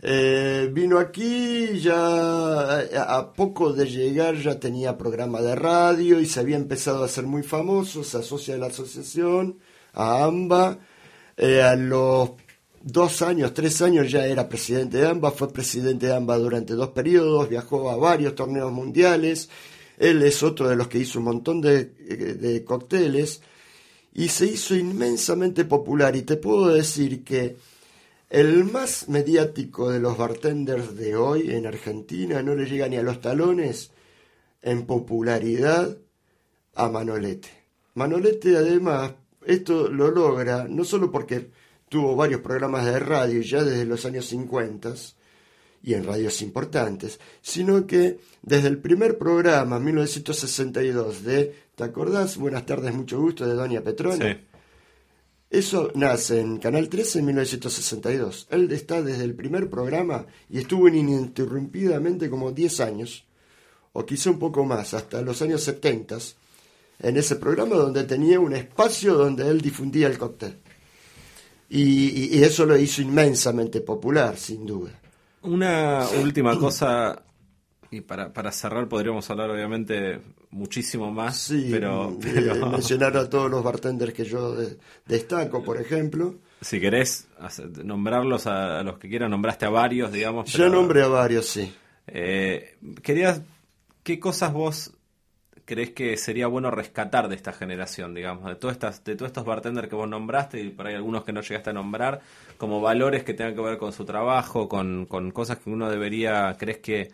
[0.00, 6.40] eh, vino aquí, ya a poco de llegar ya tenía programa de radio y se
[6.40, 9.58] había empezado a ser muy famoso, se asocia a la asociación
[9.92, 10.78] a AMBA.
[11.36, 12.30] Eh, a los
[12.84, 16.90] dos años, tres años ya era presidente de AMBA, fue presidente de AMBA durante dos
[16.90, 19.48] periodos, viajó a varios torneos mundiales.
[19.96, 23.40] Él es otro de los que hizo un montón de, de cócteles
[24.12, 26.14] y se hizo inmensamente popular.
[26.14, 27.56] Y te puedo decir que
[28.28, 33.02] el más mediático de los bartenders de hoy en Argentina no le llega ni a
[33.02, 33.92] los talones
[34.60, 35.96] en popularidad
[36.74, 37.48] a Manolete.
[37.94, 39.12] Manolete además
[39.46, 41.50] esto lo logra no solo porque
[41.94, 44.94] tuvo varios programas de radio ya desde los años 50
[45.84, 52.36] y en radios importantes, sino que desde el primer programa, 1962, de, ¿te acordás?
[52.36, 54.26] Buenas tardes, mucho gusto, de Doña Petrona.
[54.26, 54.40] Sí.
[55.50, 58.48] Eso nace en Canal 13 en 1962.
[58.50, 63.24] Él está desde el primer programa y estuvo ininterrumpidamente como 10 años,
[63.92, 66.18] o quizá un poco más, hasta los años 70
[66.98, 70.58] en ese programa donde tenía un espacio donde él difundía el cóctel.
[71.76, 74.92] Y, eso lo hizo inmensamente popular, sin duda.
[75.42, 77.20] Una última cosa,
[77.90, 82.16] y para, para cerrar podríamos hablar obviamente muchísimo más, sí, pero,
[82.70, 84.56] mencionar a todos los bartenders que yo
[85.04, 86.36] destaco, por ejemplo.
[86.60, 87.26] Si querés
[87.82, 90.52] nombrarlos a, los que quieras, nombraste a varios, digamos.
[90.52, 91.74] Yo nombré a varios, sí.
[92.06, 93.42] Eh, querías,
[94.04, 94.92] ¿qué cosas vos
[95.64, 99.44] crees que sería bueno rescatar de esta generación, digamos, de, todas estas, de todos estos
[99.44, 102.20] bartenders que vos nombraste y por ahí algunos que no llegaste a nombrar,
[102.58, 106.54] como valores que tengan que ver con su trabajo, con, con cosas que uno debería,
[106.58, 107.10] crees que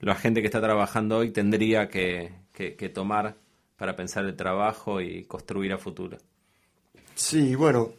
[0.00, 3.36] la gente que está trabajando hoy tendría que, que, tomar
[3.76, 6.18] para pensar el trabajo y construir a futuro?
[7.14, 7.92] Sí, bueno,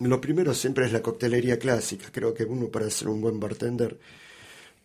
[0.00, 2.08] lo primero siempre es la coctelería clásica.
[2.12, 3.98] Creo que uno para ser un buen bartender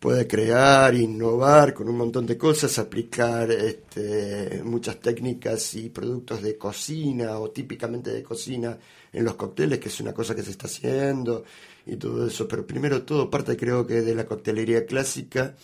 [0.04, 6.58] puede crear, innovar con un montón de cosas, aplicar este, muchas técnicas y productos de
[6.58, 8.78] cocina o típicamente de cocina
[9.10, 11.44] en los cócteles, que es una cosa que se está haciendo
[11.86, 12.46] y todo eso.
[12.46, 15.56] Pero primero todo parte creo que de la coctelería clásica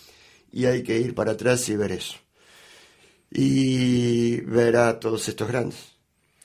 [0.51, 2.15] y hay que ir para atrás y ver eso.
[3.29, 5.91] Y ver a todos estos grandes.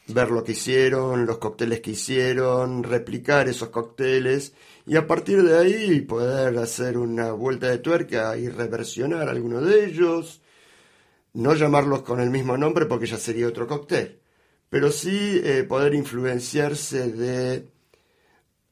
[0.08, 4.52] Ver lo que hicieron, los cócteles que hicieron, replicar esos cócteles
[4.86, 9.86] y a partir de ahí poder hacer una vuelta de tuerca y reversionar alguno de
[9.86, 10.40] ellos,
[11.34, 14.20] no llamarlos con el mismo nombre porque ya sería otro cóctel,
[14.70, 17.68] pero sí eh, poder influenciarse de,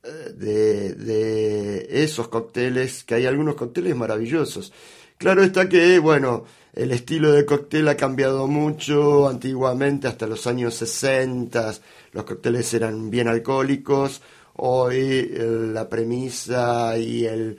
[0.04, 4.72] eh, de, de esos cócteles, que hay algunos cócteles maravillosos.
[5.18, 9.28] Claro está que, bueno, el estilo de cóctel ha cambiado mucho.
[9.28, 11.72] Antiguamente, hasta los años 60,
[12.12, 14.22] los cócteles eran bien alcohólicos.
[14.56, 17.58] Hoy eh, la premisa y el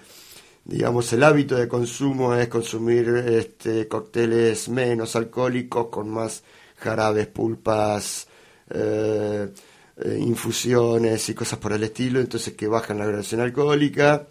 [0.64, 6.44] digamos el hábito de consumo es consumir este, cócteles menos alcohólicos con más
[6.78, 8.28] jarabes, pulpas,
[8.70, 9.50] eh,
[9.98, 14.28] eh, infusiones y cosas por el estilo, entonces que bajan la graduación alcohólica,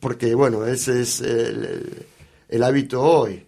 [0.00, 3.46] porque bueno, ese es el, hábito hoy.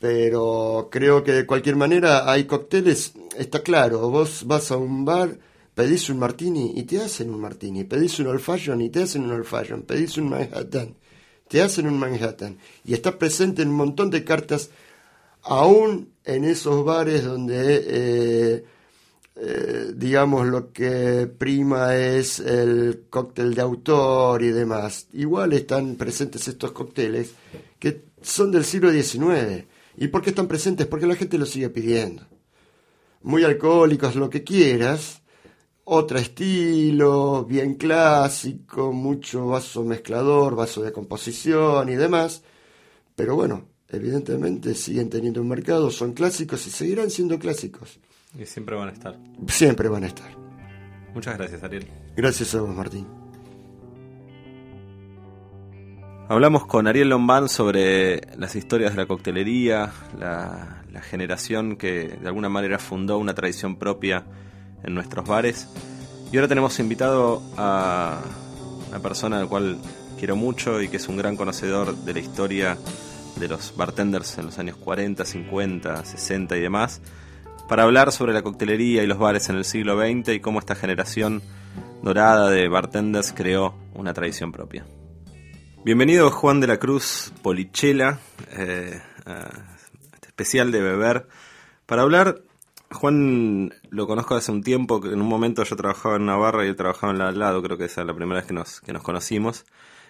[0.00, 5.36] pero creo que de cualquier manera hay cócteles, está claro, vos vas a un bar,
[5.76, 8.42] pedís un martini y te hacen un martini, pedís un old
[8.80, 10.94] y te hacen un old pedís un Manhattan,
[11.48, 12.56] te hacen un Manhattan.
[12.82, 14.70] Y está presente en un montón de cartas,
[15.42, 18.64] aún en esos bares donde, eh,
[19.36, 25.08] eh, digamos, lo que prima es el cóctel de autor y demás.
[25.12, 27.32] Igual están presentes estos cócteles
[27.78, 29.66] que son del siglo XIX.
[29.98, 30.86] ¿Y por qué están presentes?
[30.86, 32.22] Porque la gente los sigue pidiendo.
[33.22, 35.20] Muy alcohólicos, lo que quieras,
[35.88, 42.42] otro estilo, bien clásico, mucho vaso mezclador, vaso de composición y demás.
[43.14, 48.00] Pero bueno, evidentemente siguen teniendo un mercado, son clásicos y seguirán siendo clásicos.
[48.36, 49.16] Y siempre van a estar.
[49.46, 50.36] Siempre van a estar.
[51.14, 51.86] Muchas gracias, Ariel.
[52.16, 53.06] Gracias a vos, Martín.
[56.28, 62.26] Hablamos con Ariel Lombán sobre las historias de la coctelería, la, la, generación que de
[62.26, 64.26] alguna manera fundó una tradición propia
[64.82, 65.68] en nuestros bares.
[66.32, 68.20] Y ahora tenemos invitado a
[68.88, 69.78] una persona al cual
[70.18, 72.78] quiero mucho y que es un gran conocedor de la historia
[73.36, 77.02] de los bartenders en los años 40, 50, 60 y demás,
[77.68, 80.74] para hablar sobre la coctelería y los bares en el siglo XX y cómo esta
[80.74, 81.42] generación
[82.02, 84.86] dorada de bartenders creó una tradición propia.
[85.84, 88.18] Bienvenido Juan de la Cruz Polichela,
[88.56, 89.00] eh,
[90.14, 91.28] este especial de beber,
[91.86, 92.40] para hablar,
[92.90, 96.68] Juan lo conozco hace un tiempo, en un momento yo trabajaba en una barra y
[96.68, 98.80] él trabajaba en la al lado, creo que esa es la primera vez que nos,
[98.80, 99.64] que nos conocimos.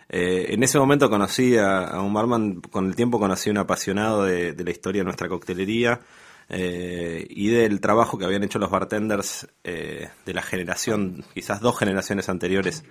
[0.08, 4.24] Eh, en ese momento conocí a, un barman, con el tiempo conocí a un apasionado
[4.24, 6.00] de, la historia de nuestra coctelería
[6.48, 11.78] eh, y del trabajo que habían hecho los bartenders eh, de la generación, quizás dos
[11.78, 12.84] generaciones anteriores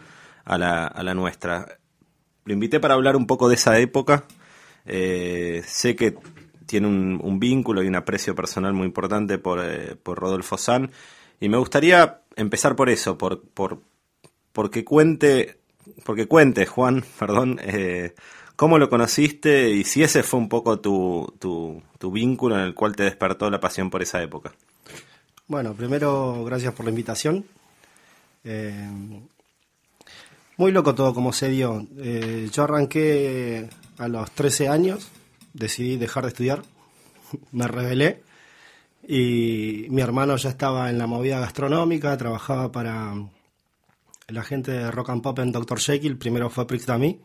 [0.43, 1.77] a la, a la nuestra.
[2.43, 4.25] Lo invité para hablar un poco de esa época.
[4.85, 6.15] Sé que
[6.65, 10.91] tiene un, un, vínculo y un aprecio personal muy importante por, eh, por Rodolfo San.
[11.39, 13.81] Y me gustaría empezar por eso, por, por
[14.51, 15.59] porque cuente,
[16.05, 18.15] porque cuente, Juan, perdón, eh,
[18.55, 22.73] cómo lo conociste y si ese fue un poco tu, tu, tu, vínculo en el
[22.73, 24.53] cual te despertó la pasión por esa época.
[25.47, 27.45] Bueno, primero, gracias por la invitación.
[28.43, 28.89] Eh,
[30.57, 31.85] muy loco todo como se dio.
[31.97, 35.09] Eh, yo arranqué a los 13 años,
[35.55, 36.61] decidí dejar de estudiar,
[37.51, 38.23] me rebelé
[39.07, 43.13] y mi hermano ya estaba en la movida gastronómica, trabajaba para
[44.27, 45.79] la gente de Rock and Pop en Dr.
[45.79, 47.19] Jekyll, primero fue Prix Dami.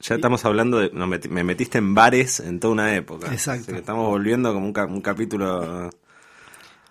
[0.00, 0.90] Ya estamos hablando de.
[0.94, 3.30] No, me, me, metiste en bares en toda una época.
[3.30, 3.64] Exacto.
[3.64, 5.90] Así que estamos volviendo como un, ca, un capítulo.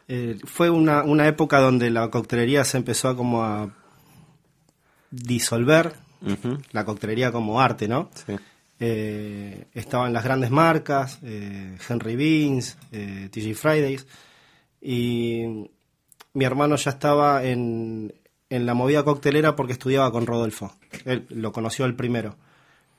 [0.07, 3.75] Eh, fue una, una época donde la coctelería se empezó a como a
[5.09, 6.63] disolver, uh -huh.
[6.71, 8.11] la coctelería como arte, ¿no?
[8.13, 8.35] Sí.
[8.79, 14.07] Eh, estaban las grandes marcas, eh, Henry Beans, eh, TG Fridays,
[14.81, 15.69] y
[16.33, 18.13] mi hermano ya estaba en,
[18.49, 20.73] en la movida coctelera porque estudiaba con Rodolfo.
[21.05, 22.37] Él lo conoció el primero.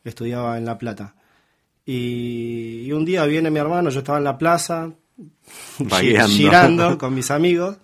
[0.04, 1.14] Estudiaba en La Plata.
[1.86, 4.92] Y, y un día viene mi hermano, yo estaba en la plaza,
[6.28, 7.78] girando con mis amigos.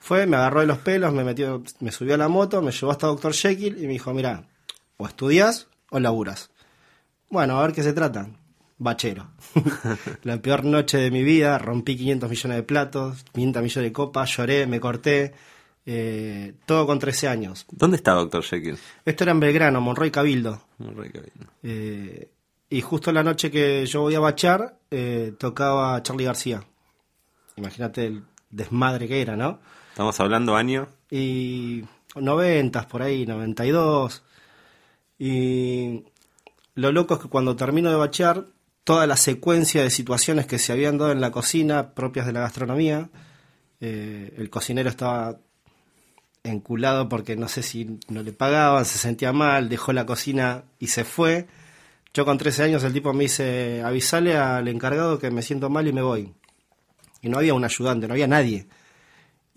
[0.00, 2.92] Fue, me agarró de los pelos, me metió, me subió a la moto, me llevó
[2.92, 3.32] hasta Dr.
[3.32, 4.44] Jekyll y me dijo, mira,
[4.96, 6.50] o estudias o laburas.
[7.30, 8.28] Bueno, a ver qué se trata.
[8.78, 9.28] Bachero.
[10.22, 14.36] la peor noche de mi vida, rompí 500 millones de platos, 500 millones de copas,
[14.36, 15.34] lloré, me corté.
[15.90, 17.66] Eh, todo con 13 años.
[17.70, 18.78] ¿Dónde está Doctor Jekyll?
[19.06, 20.62] Esto era en Belgrano, Monroy Cabildo.
[20.78, 21.46] Monroy Cabildo.
[21.62, 22.28] Eh,
[22.68, 26.62] y justo la noche que yo voy a bachar, eh, tocaba Charlie García.
[27.56, 29.60] Imagínate el desmadre que era, ¿no?
[29.90, 30.88] Estamos hablando año.
[31.10, 34.22] Y 90 por ahí, 92.
[35.18, 36.04] Y
[36.78, 38.46] lo loco es que cuando termino de bachear,
[38.84, 42.40] toda la secuencia de situaciones que se habían dado en la cocina, propias de la
[42.40, 43.10] gastronomía,
[43.80, 45.40] eh, el cocinero estaba
[46.44, 50.86] enculado porque no sé si no le pagaban, se sentía mal, dejó la cocina y
[50.86, 51.48] se fue.
[52.14, 55.88] Yo con 13 años el tipo me dice, avisale al encargado que me siento mal
[55.88, 56.32] y me voy.
[57.22, 58.68] Y no había un ayudante, no había nadie.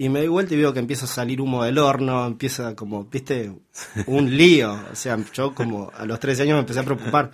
[0.02, 3.06] Y me doy vuelta y veo que empieza a salir humo del horno, empieza como,
[3.06, 3.56] viste,
[4.08, 4.74] un lío.
[4.92, 7.30] O sea, yo como a los 13 años me empecé a preocupar.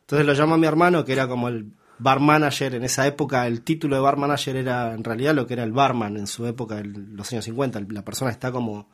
[0.00, 3.46] Entonces lo llamo a mi hermano, que era como el bar manager en esa época.
[3.46, 6.46] El título de bar manager era en realidad lo que era el barman en su
[6.46, 7.82] época, en los años 50.
[7.90, 8.88] La persona está como,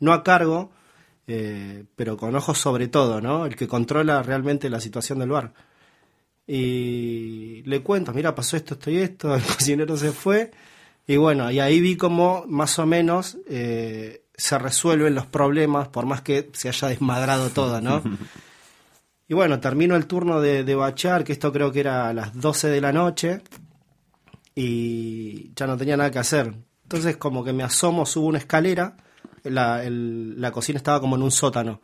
[0.00, 0.72] no a cargo,
[1.26, 3.46] eh, pero con ojos sobre todo, ¿no?
[3.46, 5.54] El que controla realmente la situación del bar.
[6.46, 10.50] Y le cuento, mira, pasó esto, esto y esto, el cocinero se fue.
[11.06, 16.06] Y bueno, y ahí vi como más o menos eh, se resuelven los problemas, por
[16.06, 18.02] más que se haya desmadrado todo, ¿no?
[19.28, 22.38] y bueno, termino el turno de, de bachar, que esto creo que era a las
[22.40, 23.42] 12 de la noche,
[24.54, 26.54] y ya no tenía nada que hacer.
[26.84, 28.96] Entonces como que me asomo, subo una escalera,
[29.44, 31.80] la, el, la cocina estaba como en un sótano.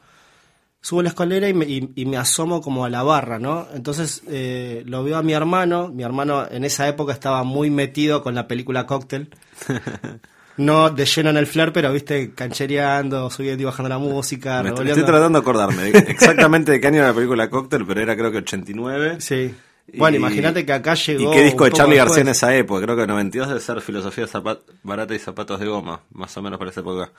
[0.81, 3.67] Subo la escalera y me, y, y me asomo como a la barra, ¿no?
[3.75, 5.89] Entonces eh, lo veo a mi hermano.
[5.89, 9.31] Mi hermano en esa época estaba muy metido con la película Cocktail.
[10.59, 14.61] No de lleno en el flair, pero viste, canchereando, subiendo y bajando la música.
[14.61, 18.17] Me estoy tratando de acordarme exactamente de qué año era la película Cocktail, pero era
[18.17, 19.21] creo que 89.
[19.21, 19.55] Sí.
[19.97, 21.33] Bueno, y, imagínate que acá llegó.
[21.33, 22.83] ¿Y qué disco de Charlie García en esa época?
[22.83, 26.59] Creo que 92 debe ser Filosofía zapat barata y zapatos de goma, más o menos
[26.59, 27.13] para esa época.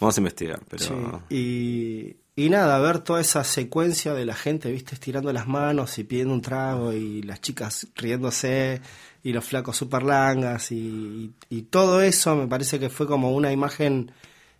[0.00, 1.22] Vamos a investigar, pero...
[1.28, 2.16] Sí.
[2.36, 6.04] Y, y nada, ver toda esa secuencia de la gente, viste, estirando las manos y
[6.04, 8.80] pidiendo un trago y las chicas riéndose
[9.22, 13.32] y los flacos super langas y, y, y todo eso me parece que fue como
[13.32, 14.10] una imagen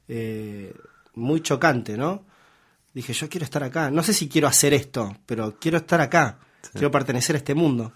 [0.08, 0.72] eh,
[1.14, 2.24] muy chocante, ¿no?
[2.92, 3.90] Dije, yo quiero estar acá.
[3.90, 6.38] No sé si quiero hacer esto, pero quiero estar acá.
[6.72, 7.92] Quiero pertenecer a este mundo.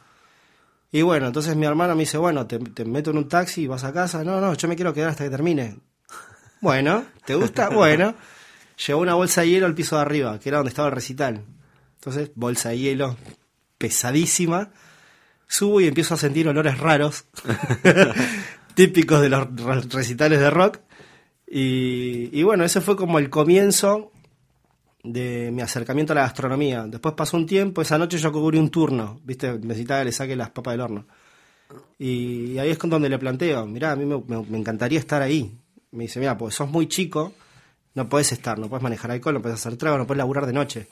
[0.90, 3.66] Y bueno, entonces mi hermano me dice, bueno, te, te meto en un taxi y
[3.66, 4.24] vas a casa.
[4.24, 5.78] No, no, yo me quiero quedar hasta que termine.
[6.60, 7.68] Bueno, ¿te gusta?
[7.68, 8.14] bueno.
[8.86, 11.44] Llevó una bolsa de hielo al piso de arriba, que era donde estaba el recital.
[11.96, 13.16] Entonces, bolsa de hielo
[13.76, 14.70] pesadísima.
[15.46, 17.24] Subo y empiezo a sentir olores raros,
[18.74, 20.78] típicos de los re- recitales de rock.
[21.46, 24.12] Y, y bueno, ese fue como el comienzo
[25.02, 26.84] de mi acercamiento a la gastronomía.
[26.86, 29.58] Después pasó un tiempo, esa noche yo cubrí un turno, ¿viste?
[29.58, 31.06] Necesitaba que le saque las papas del horno.
[31.98, 35.20] Y ahí es con donde le planteo, mirá, a mí me, me- me encantaría estar
[35.22, 35.58] ahí.
[35.90, 37.32] Me dice, mira, pues sos muy chico,
[37.94, 40.52] no podés estar, no podés manejar alcohol, no podés hacer trago, no podés laburar de
[40.52, 40.88] noche.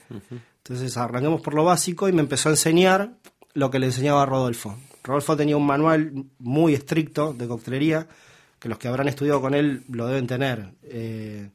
[0.59, 3.13] Entonces arranquemos por lo básico y me empezó a enseñar
[3.55, 4.77] lo que le enseñaba a Rodolfo.
[5.05, 8.09] Rodolfo tenía un manual muy estricto de coctelería,
[8.59, 10.73] que los que habrán estudiado con él lo deben tener.
[10.83, 11.51] eh,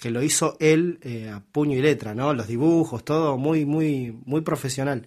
[0.00, 2.32] que lo hizo él eh, a puño y letra, ¿no?
[2.32, 5.06] Los dibujos, todo muy, muy, muy profesional.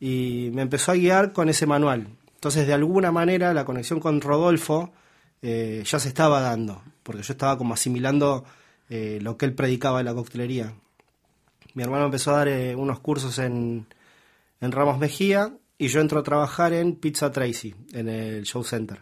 [0.00, 2.08] Y me empezó a guiar con ese manual.
[2.34, 4.92] Entonces, de alguna manera, la conexión con Rodolfo
[5.42, 8.44] eh, ya se estaba dando, porque yo estaba como asimilando
[8.88, 10.72] eh, lo que él predicaba de la coctelería.
[11.74, 13.86] Mi hermano empezó a dar unos cursos en,
[14.62, 19.00] en Ramos Mejía y yo entro a trabajar en Pizza Tracy, en el Show Center.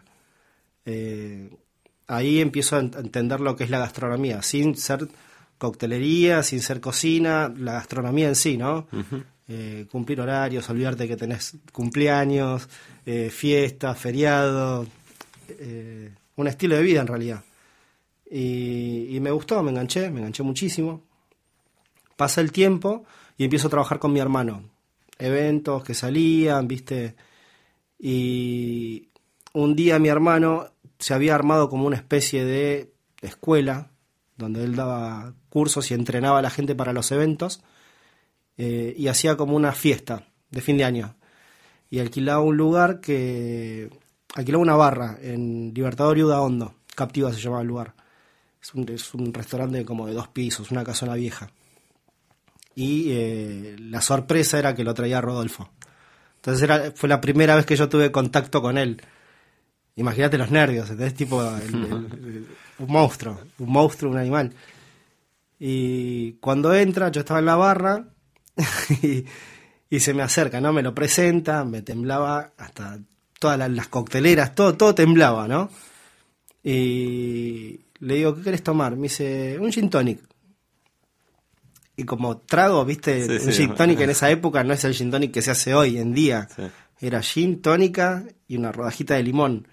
[2.07, 5.07] Ahí empiezo a ent- a entender lo que es la gastronomía, sin ser
[5.57, 8.87] coctelería, sin ser cocina, la gastronomía en sí, ¿no?
[9.47, 12.67] Eh, cumplir horarios, olvidarte que tenés cumpleaños,
[13.05, 14.87] eh, fiestas, feriados,
[15.49, 17.43] eh, un estilo de vida en realidad.
[18.29, 21.03] Y, y me gustó, me enganché, me enganché muchísimo.
[22.17, 23.05] Pasa el tiempo
[23.37, 24.63] y empiezo a trabajar con mi hermano.
[25.19, 27.15] Eventos que salían, viste.
[27.99, 29.09] Y
[29.53, 30.69] un día mi hermano
[30.99, 33.91] se había armado como una especie de escuela
[34.37, 37.61] donde él daba cursos y entrenaba a la gente para los eventos
[38.57, 41.15] eh, y hacía como una fiesta de fin de año
[41.89, 43.89] y alquilaba un lugar que
[44.33, 47.93] alquilaba una barra en Libertador y Hondo, Captiva se llamaba el lugar.
[48.61, 51.51] Es un, es un restaurante como de dos pisos, una casona vieja.
[52.73, 55.69] Y eh, la sorpresa era que lo traía Rodolfo.
[56.37, 59.01] Entonces era, fue la primera vez que yo tuve contacto con él.
[59.97, 62.47] Imagínate los nervios, es tipo el- el- el-
[62.79, 64.51] un monstruo, un monstruo, un animal.
[65.59, 68.05] Y cuando entra, yo estaba en la barra
[69.01, 69.23] y,
[69.89, 70.73] y se me acerca, ¿no?
[70.73, 72.99] Me lo presenta, me temblaba hasta
[73.39, 75.69] todas las, las cocteleras, todo, todo temblaba, ¿no?
[76.63, 78.95] Y le digo, ¿qué querés tomar?
[78.95, 80.19] Me dice, un gin tonic.
[81.95, 83.61] Y como trago, viste, Sí, un sí.
[83.63, 86.13] gin tonic en esa época no es el gin tonic que se hace hoy en
[86.13, 86.49] día.
[86.53, 86.63] Sí.
[86.99, 89.67] Era gin, tónica y una rodajita de limón.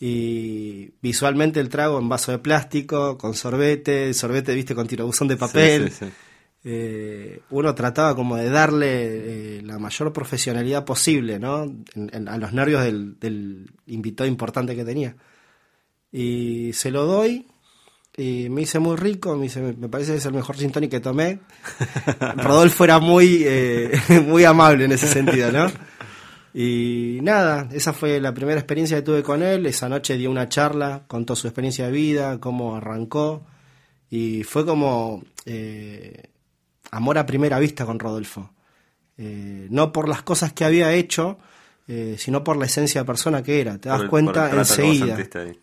[0.00, 5.36] Y visualmente el trago en vaso de plástico, con sorbete, sorbete, viste, con tirabuzón de
[5.36, 5.90] papel.
[5.90, 6.12] Sí, sí, sí.
[6.66, 11.64] Eh, uno trataba como de darle eh, la mayor profesionalidad posible, ¿no?
[11.64, 15.14] En- en- a los nervios del, del invitado importante que tenía.
[16.10, 17.46] Y se lo doy,
[18.16, 20.90] y me hice muy rico, me, dice, me parece que es el mejor gin tonic
[20.90, 21.40] que tomé.
[22.36, 23.92] Rodolfo era muy, eh,
[24.26, 25.70] muy amable en ese sentido, ¿no?
[26.56, 29.66] Y nada, esa fue la primera experiencia que tuve con él.
[29.66, 33.44] Esa noche dio una charla, contó su experiencia de vida, cómo arrancó.
[34.08, 36.30] Y fue como eh,
[36.92, 38.52] amor a primera vista con Rodolfo.
[39.18, 41.38] Eh, no por las cosas que había hecho,
[41.88, 43.76] eh, sino por la esencia de persona que era.
[43.78, 45.16] Te das el- cuenta vos enseguida.
[45.16, 45.58] ahí.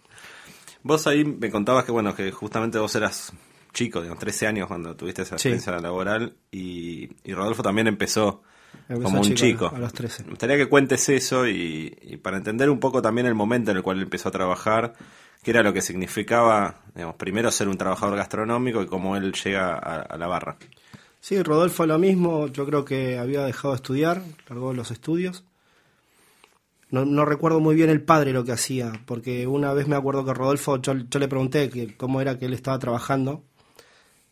[0.83, 3.31] Vos ahí me contabas que bueno que justamente vos eras
[3.73, 5.47] chico, digamos, 13 años cuando tuviste esa Sí.
[5.49, 8.43] experiencia laboral y, y Rodolfo también Empezó
[8.87, 10.23] como un chico, a los 13.
[10.23, 13.77] Me gustaría que cuentes eso y, y para entender un poco también el momento en
[13.77, 14.93] el cual él empezó a trabajar,
[15.43, 19.73] qué era lo que significaba, digamos, primero ser un trabajador gastronómico y cómo él llega
[19.73, 20.57] a, a la barra.
[21.19, 25.43] Sí, Rodolfo lo mismo, yo creo que había dejado de estudiar, largó los estudios.
[26.89, 30.25] No, no recuerdo muy bien el padre lo que hacía, porque una vez me acuerdo
[30.25, 33.43] que Rodolfo, yo, yo le pregunté que cómo era que él estaba trabajando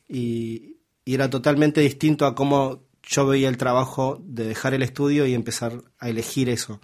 [0.10, 5.26] y, y era totalmente distinto a cómo yo veía el trabajo de dejar el estudio
[5.26, 6.80] y empezar a elegir eso.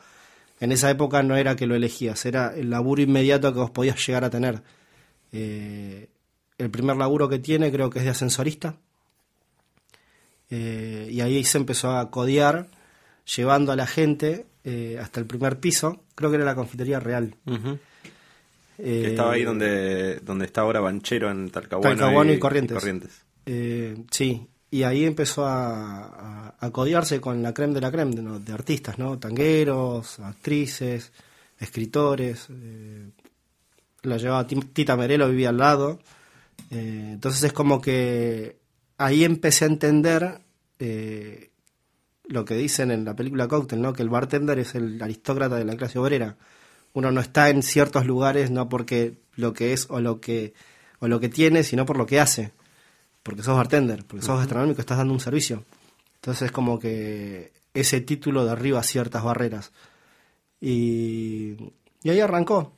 [0.59, 4.03] En esa época no era que lo elegías, era el laburo inmediato que vos podías
[4.05, 4.63] llegar a tener.
[5.32, 6.09] Eh,
[6.57, 8.78] el primer laburo que tiene creo que es de ascensorista.
[10.49, 12.69] Eh, y ahí se empezó a codear,
[13.36, 16.03] llevando a la gente eh, hasta el primer piso.
[16.15, 17.36] Creo que era la confitería real.
[17.45, 17.78] Que
[18.78, 22.78] Eh, estaba ahí donde, donde está ahora Banchero en Talcahuano, Talcahuano y Corrientes.
[22.78, 23.21] Corrientes.
[23.45, 28.97] Eh, sí, y ahí empezó a, a, con la creme de la creme de, artistas,
[28.97, 29.18] ¿no?
[29.20, 31.11] Tangueros, actrices,
[31.59, 32.47] escritores.
[32.49, 33.09] eh,
[34.03, 35.99] la llevaba Tita Merelo, vivía al lado.
[36.72, 38.57] Eh, entonces es como que
[38.97, 40.41] ahí empecé a entender
[40.80, 41.51] eh,
[42.28, 43.93] lo que dicen en la película Cocktail, ¿no?
[43.93, 46.38] que el bartender es el aristócrata de la clase obrera.
[46.93, 50.53] Uno no está en ciertos lugares no porque lo que es o lo que,
[50.99, 52.51] o lo que tiene, sino por lo que hace.
[53.26, 55.65] Porque sos bartender, porque sos gastronómico, estás dando un servicio.
[56.17, 59.71] Entonces es como que ese título derriba ciertas barreras.
[60.61, 61.55] Y,
[62.03, 62.78] y ahí arrancó.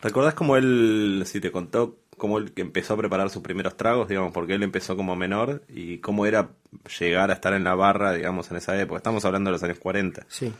[0.00, 4.32] ¿Recordás cómo él, si te contó, cómo él empezó a preparar sus primeros tragos, digamos,
[4.32, 6.50] porque él empezó como menor y cómo era
[7.00, 8.98] llegar a estar en la barra, digamos, en esa época?
[8.98, 10.26] Estamos hablando de los años 40.
[10.28, 10.52] Sí.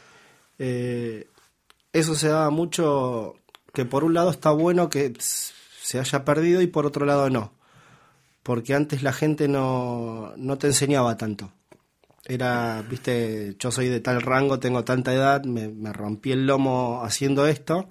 [0.58, 1.28] Eh,
[1.92, 3.36] eso se daba mucho,
[3.72, 7.61] que por un lado está bueno que se haya perdido y por otro lado no.
[8.42, 11.52] Porque antes la gente no, no te enseñaba tanto
[12.24, 17.46] era, viste, yo soy de tal rango, tengo tanta edad, me, rompí el lomo haciendo
[17.46, 17.88] esto,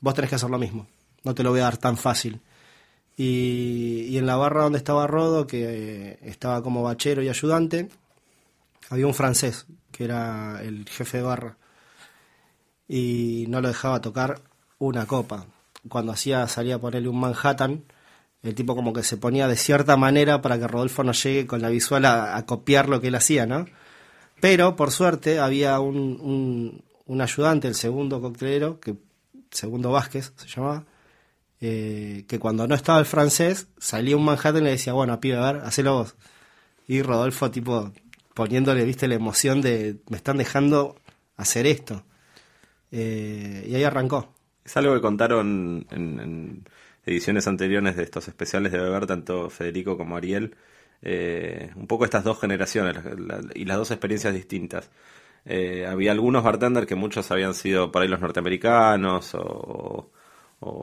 [0.00, 0.86] vos tenés que hacer lo mismo,
[1.24, 2.40] no te lo voy a dar tan fácil.
[3.16, 7.88] Y, en la barra donde estaba Rodo, que eh, estaba como bachero y ayudante,
[8.90, 11.56] había un francés, que era el jefe de barra,
[12.88, 14.40] y no lo dejaba tocar
[14.78, 15.46] una copa.
[15.88, 17.84] Cuando hacía, salía a ponerle un Manhattan,
[18.42, 21.62] el tipo como que se ponía de cierta manera para que Rodolfo no llegue con
[21.62, 23.66] la visual a, copiar lo que él hacía, ¿no?
[24.40, 28.96] Pero, por suerte, había un, un, ayudante, el segundo coctelero, que
[29.50, 30.84] segundo Vázquez se llamaba,
[31.60, 35.36] eh, que cuando no estaba el francés, salía un Manhattan y le decía, bueno, pibe,
[35.36, 36.16] a ver, hacelo vos.
[36.88, 37.92] Y Rodolfo, tipo,
[38.34, 40.96] poniéndole, viste, la emoción de, me están dejando
[41.36, 42.04] hacer esto.
[42.90, 44.34] Eh, y ahí arrancó.
[44.64, 46.64] Es algo que contaron en
[47.04, 50.54] ediciones anteriores de estos especiales de beber, tanto Federico como Ariel,
[51.02, 52.96] eh, un poco estas dos generaciones
[53.54, 54.90] y las dos experiencias distintas.
[55.44, 60.10] Eh, había algunos bartenders que muchos habían sido por ahí los norteamericanos o,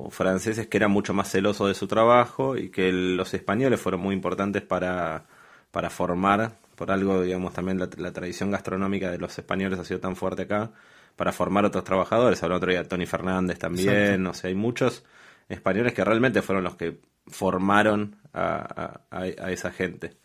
[0.10, 4.14] franceses que eran mucho más celosos de su trabajo y que los españoles fueron muy
[4.14, 5.24] importantes para,
[5.72, 10.18] para formar, por algo, digamos, también la, tradición gastronómica de los españoles ha sido tan
[10.18, 10.72] fuerte acá,
[11.16, 12.44] para formar otros trabajadores.
[12.44, 15.06] Habló otro día Tony Fernández también, no sé, hay muchos
[15.50, 19.02] españoles que realmente fueron los que formaron a,
[19.50, 20.16] esa gente.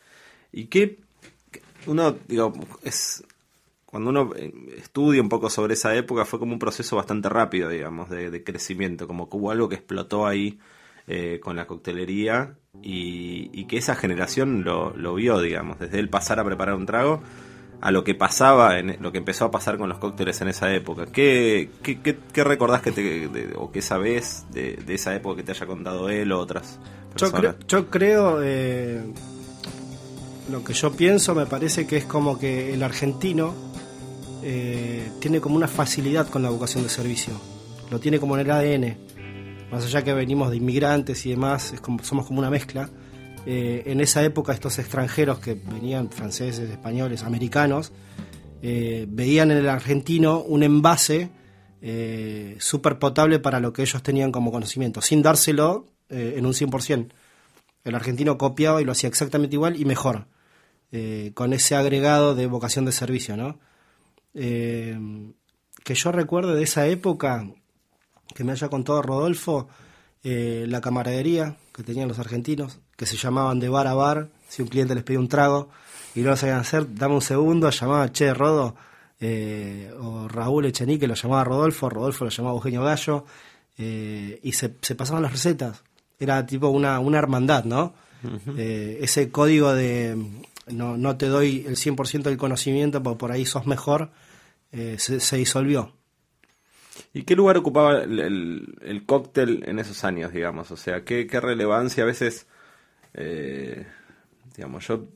[0.53, 0.99] Y que
[1.87, 2.53] uno, digo,
[2.83, 3.25] es
[3.87, 7.69] cuando uno eh, estudia un poco sobre esa época fue como un proceso bastante rápido,
[7.69, 10.59] digamos, de, crecimiento, como que hubo algo que explotó ahí
[11.07, 16.41] eh, con la coctelería y, que esa generación lo, lo, vio, digamos, desde el pasar
[16.41, 17.23] a preparar un trago
[17.81, 20.73] a lo que pasaba, en, lo que empezó a pasar con los cócteles en esa
[20.73, 21.07] época.
[21.07, 25.67] ¿Qué, qué, qué, recordás que te, o qué sabés de, esa época que te haya
[25.67, 26.79] contado él o otras
[27.13, 27.57] personas?
[27.69, 29.03] Yo creo, eh,
[30.51, 33.55] lo que yo pienso me parece que es como que el argentino
[34.43, 37.35] eh, tiene como una facilidad con la vocación de servicio.
[37.91, 38.97] Lo tiene como en el ADN.
[39.71, 42.89] Más allá que venimos de inmigrantes y demás, es como, somos como una mezcla
[43.47, 47.93] eh, en esa época estos extranjeros que venían, franceses, españoles, americanos,
[48.63, 51.31] eh, veían en el argentino un envase
[51.83, 57.09] eh, súper potable para lo que ellos tenían como conocimiento, sin dárselo en un 100%.
[57.83, 60.29] El argentino copiaba y lo hacía exactamente igual y mejor,
[61.35, 63.59] con ese agregado de vocación de servicio, ¿no?
[64.33, 67.51] que yo recuerde de esa época,
[68.35, 69.67] que me haya contado Rodolfo,
[70.23, 74.69] la camaradería que tenían los argentinos, que se llamaban de bar a bar, si un
[74.69, 75.69] cliente les pedía un trago
[76.15, 78.77] y no lo sabían hacer, dame un segundo, llamaba Che Rodo,
[79.21, 83.25] eh, o Raúl Echenique lo llamaba Rodolfo, Rodolfo lo llamaba Eugenio Gallo,
[83.79, 85.83] eh, y se, pasaban las recetas.
[86.19, 87.95] Era tipo una, una hermandad, ¿no?
[88.57, 90.17] Eh, ese código de
[90.69, 94.11] no, no te doy el 100% del conocimiento, porque por ahí sos mejor,
[94.73, 95.93] se, se, disolvió.
[97.13, 100.71] ¿Y qué lugar ocupaba el, el, cóctel en esos años, digamos?
[100.71, 102.47] O sea, ¿qué, qué relevancia a veces
[103.15, 103.87] eh,
[104.57, 105.09] digamos, yo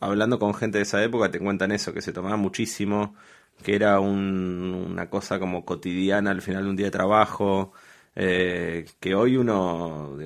[0.00, 3.14] hablando con gente de esa época te cuentan eso, que se tomaba muchísimo,
[3.62, 7.72] que era una cosa como cotidiana al final de un día de trabajo,
[8.14, 10.16] eh, que hoy uno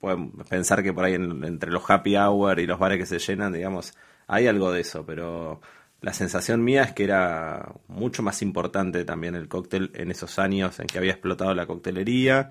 [0.00, 0.16] puede
[0.48, 3.94] pensar que por ahí entre los happy hour y los bares que se llenan, digamos,
[4.26, 5.60] hay algo de eso, pero
[6.00, 10.78] la sensación mía es que era mucho más importante también el cóctel en esos años
[10.80, 12.50] en que había explotado la coctelería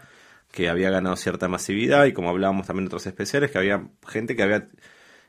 [0.52, 4.36] que había ganado cierta masividad y como hablábamos también en otros especiales, que había gente
[4.36, 4.68] que había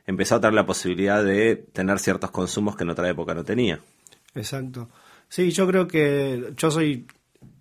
[0.06, 3.80] empezado a tener la posibilidad de tener ciertos consumos que en otra época no tenía.
[4.34, 4.88] Exacto.
[5.28, 7.06] Sí, yo creo que yo soy,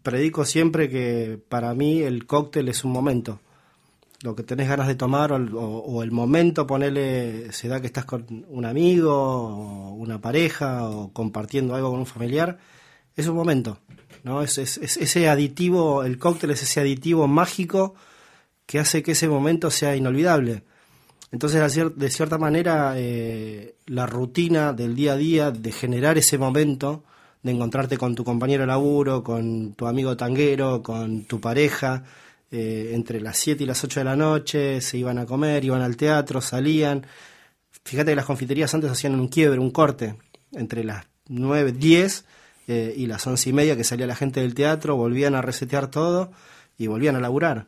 [0.07, 3.41] predico siempre que para mí el cóctel es un momento.
[4.23, 8.45] Lo que tenés ganas de tomar o, el momento, ponele, se da que estás con
[8.47, 12.57] un amigo o una pareja o compartiendo algo con un familiar,
[13.17, 13.79] es un momento.
[14.23, 14.41] ¿no?
[14.41, 17.95] Es, ese aditivo, el cóctel es ese aditivo mágico
[18.65, 20.63] que hace que ese momento sea inolvidable.
[21.31, 27.03] Entonces, de cierta manera, eh, la rutina del día a día, de generar ese momento,
[27.43, 32.03] de encontrarte con tu compañero de laburo, con tu amigo tanguero, con tu pareja,
[32.49, 35.81] eh, entre las 7 y las 8 de la noche, se iban a comer, iban
[35.81, 37.05] al teatro, salían.
[37.83, 40.15] Fíjate que las confiterías antes hacían un quiebre, un corte,
[40.53, 42.25] entre las 9, 10
[42.67, 45.89] eh, y las 11 y media que salía la gente del teatro, volvían a resetear
[45.89, 46.31] todo
[46.77, 47.67] y volvían a laburar.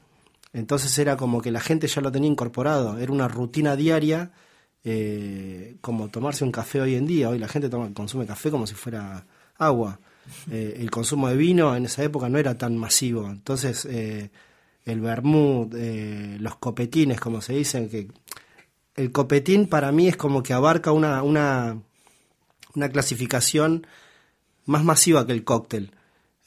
[0.54, 4.32] Entonces era como que la gente ya lo tenía incorporado, era una rutina diaria,
[4.84, 7.30] eh, como tomarse un café hoy en día.
[7.30, 9.26] Hoy la gente consume café como si fuera
[9.58, 10.00] agua.
[10.52, 13.28] Eh, el consumo de vino en esa época no era tan masivo.
[13.30, 14.32] Entonces, eh,
[14.86, 15.74] el vermut,
[16.39, 18.08] los copetines, como se dicen, que
[18.95, 21.82] el copetín para mí es como que abarca una, una,
[22.76, 23.86] una clasificación
[24.70, 25.91] más masiva que el cóctel.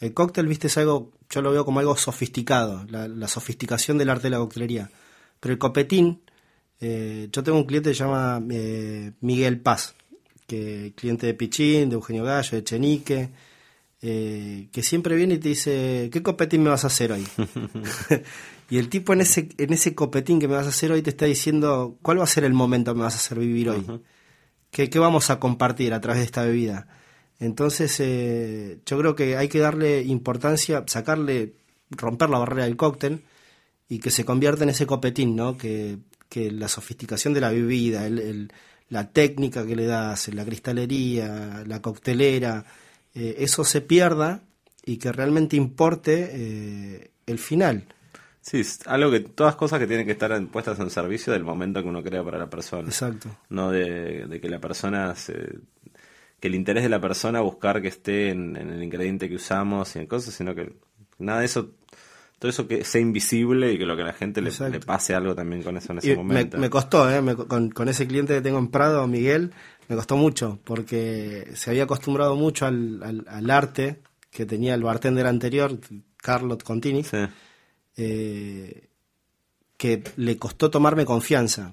[0.00, 4.24] El cóctel, viste, es algo yo lo veo como algo sofisticado, la, sofisticación del arte
[4.24, 4.90] de la coctelería.
[5.40, 6.20] Pero el copetín,
[6.78, 9.94] eh, yo tengo un cliente que se llama eh, Miguel Paz,
[10.46, 13.30] que cliente de Pichín, de Eugenio Gallo, de Chenique,
[14.02, 17.26] eh, que siempre viene y te dice, ¿qué copetín me vas a hacer hoy?
[18.70, 21.10] y el tipo en ese, en ese copetín que me vas a hacer hoy te
[21.10, 23.86] está diciendo, ¿cuál va a ser el momento que me vas a hacer vivir hoy?
[24.70, 26.88] ¿Qué, ¿Qué vamos a compartir a través de esta bebida?
[27.42, 31.54] Entonces, eh, yo creo que hay que darle importancia, sacarle,
[31.90, 33.24] romper la barrera del cóctel
[33.88, 35.58] y que se convierta en ese copetín, ¿no?
[35.58, 35.98] Que,
[36.34, 38.08] la sofisticación de la bebida,
[38.88, 42.64] la técnica que le das, la cristalería, la coctelera,
[43.14, 44.40] eh, eso se pierda
[44.82, 47.84] y que realmente importe eh, el final.
[48.40, 51.88] Sí, algo que todas cosas que tienen que estar puestas en servicio del momento que
[51.88, 52.88] uno crea para la persona.
[52.88, 53.36] Exacto.
[53.50, 55.58] No de, de que la persona se,
[56.42, 60.00] que el interés de la persona buscar que esté en, el ingrediente que usamos y
[60.00, 60.74] en cosas, sino que
[61.20, 61.70] nada de eso,
[62.40, 65.36] todo eso que sea invisible y que lo que a la gente le, pase algo
[65.36, 66.58] también con eso en ese momento.
[66.58, 67.22] Me, costó, ¿eh?
[67.46, 69.52] con, ese cliente que tengo en Prado, Miguel,
[69.86, 75.28] me costó mucho, porque se había acostumbrado mucho al, al, arte que tenía el bartender
[75.28, 75.78] anterior,
[76.16, 77.04] Carlos Contini,
[77.96, 78.88] eh,
[79.76, 81.72] que le costó tomarme confianza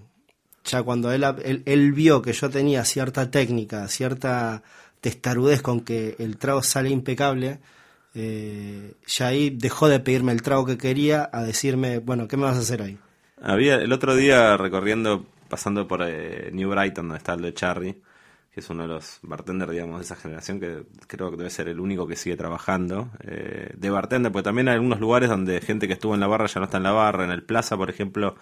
[0.63, 1.23] ya cuando él,
[1.65, 4.63] él, vio que yo tenía cierta técnica, cierta
[5.01, 7.59] testarudez con que el trago sale impecable,
[8.13, 12.43] eh, ya ahí dejó de pedirme el trago que quería a decirme, bueno, ¿qué me
[12.43, 12.97] vas a hacer ahí?
[13.41, 18.01] Había el otro día recorriendo, pasando por eh, New Brighton, donde está el de Charlie,
[18.51, 21.69] que es uno de los bartenders, digamos, de esa generación, que creo que debe ser
[21.69, 25.87] el único que sigue trabajando eh, de bartender, porque también hay algunos lugares donde gente
[25.87, 27.89] que estuvo en la barra ya no está en la barra, en el Plaza, por
[27.89, 28.35] ejemplo,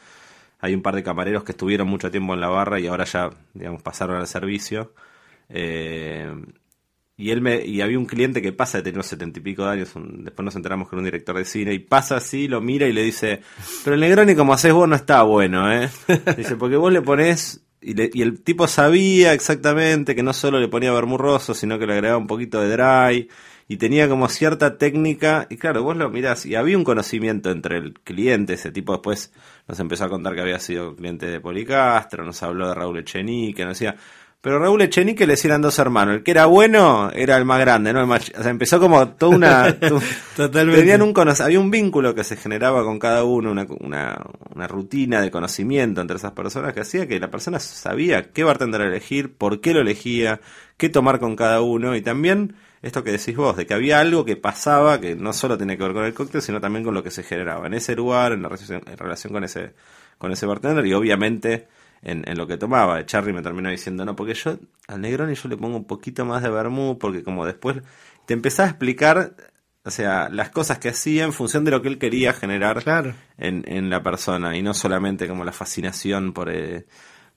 [0.60, 3.30] hay un par de camareros que estuvieron mucho tiempo en la barra y ahora ya,
[3.53, 4.93] digamos, pasaron al servicio.
[5.49, 6.30] Eh,
[7.20, 9.64] y él me, y había un cliente que pasa de tener unos setenta y pico
[9.64, 12.62] de años, después nos enteramos que era un director de cine, y pasa así, lo
[12.62, 13.41] mira y le dice,
[13.84, 15.89] pero el Negroni como haces vos no está bueno, ¿eh?
[16.38, 20.68] Dice, porque vos le ponés, y, y el tipo sabía exactamente que no solo le
[20.68, 23.30] ponía vermurroso, sino que le agregaba un poquito de dry,
[23.68, 27.78] y tenía como cierta técnica, y claro, vos lo mirás, y había un conocimiento entre
[27.78, 29.34] el cliente, ese tipo después
[29.68, 33.65] nos empezó a contar que había sido cliente de Policastro, nos habló de Raúl Echenique,
[33.65, 33.97] nos decía,
[34.39, 37.91] pero Raúl Echenique le decían dos hermanos, el que era bueno era el más grande,
[37.91, 38.09] ¿no?
[38.09, 39.78] o sea, empezó como toda una...
[40.38, 40.80] Totalmente.
[40.80, 44.18] Tenían un había un vínculo que se generaba con cada uno, una, una,
[44.55, 48.80] una rutina de conocimiento entre esas personas que hacía que la persona sabía qué bartender
[48.80, 50.39] elegir, por qué lo elegía,
[50.78, 54.26] qué tomar con cada uno, y también esto que decís vos, de que había algo
[54.26, 57.04] que pasaba que no solo tenía que ver con el cóctel, sino también con lo
[57.04, 59.74] que se generaba en ese lugar, en, la relación, en relación con ese,
[60.18, 61.68] con ese bartender y obviamente
[62.02, 63.06] en, en, lo que tomaba.
[63.06, 64.58] Charlie me terminó diciendo, no, porque yo
[64.88, 67.78] al Negroni yo le pongo un poquito más de vermú, porque como después
[68.26, 69.36] te empezaba a explicar,
[69.84, 72.84] o sea, las cosas que hacía en función de lo que él quería generar
[73.38, 76.50] en, en la persona y no solamente como la fascinación por...
[76.50, 76.86] Eh,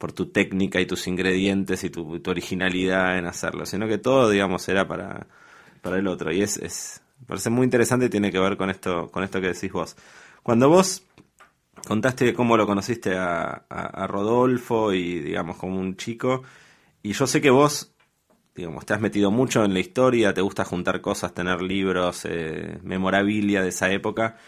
[0.00, 4.66] por tu técnica y tus ingredientes y tu, originalidad en hacerlo, sino que todo, digamos,
[4.70, 5.26] era para,
[5.82, 6.32] para el otro.
[6.32, 9.48] Y es, es, parece muy interesante y tiene que ver con esto, con esto que
[9.48, 9.96] decís vos.
[10.42, 11.04] Cuando vos
[11.86, 16.44] contaste cómo lo conociste a, a, Rodolfo y, digamos, como un chico,
[17.02, 17.92] y yo sé que vos,
[18.54, 22.78] digamos, te has metido mucho en la historia, te gusta juntar cosas, tener libros, eh,
[22.82, 24.38] memorabilia de esa época.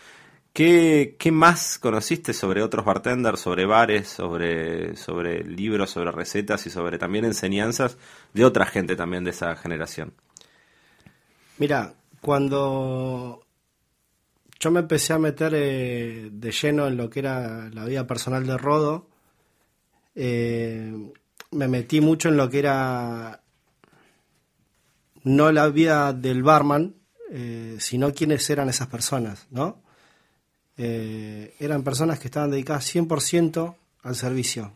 [0.52, 6.70] ¿Qué, ¿Qué, más conociste sobre otros bartenders, sobre bares, sobre, sobre libros, sobre recetas y
[6.70, 7.96] sobre también enseñanzas
[8.34, 10.12] de otra gente también de esa generación?
[11.56, 13.46] Mira, cuando
[14.60, 18.46] yo me empecé a meter eh, de lleno en lo que era la vida personal
[18.46, 19.08] de Rodo,
[20.14, 21.12] eh,
[21.50, 23.42] me metí mucho en lo que era
[25.24, 26.94] no la vida del barman,
[27.30, 29.82] eh, sino quiénes eran esas personas, ¿no?
[30.84, 34.72] Eh, eran personas que estaban dedicadas 100% al servicio.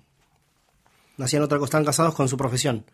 [1.16, 2.84] no hacían otra cosa, estaban casados con su profesión.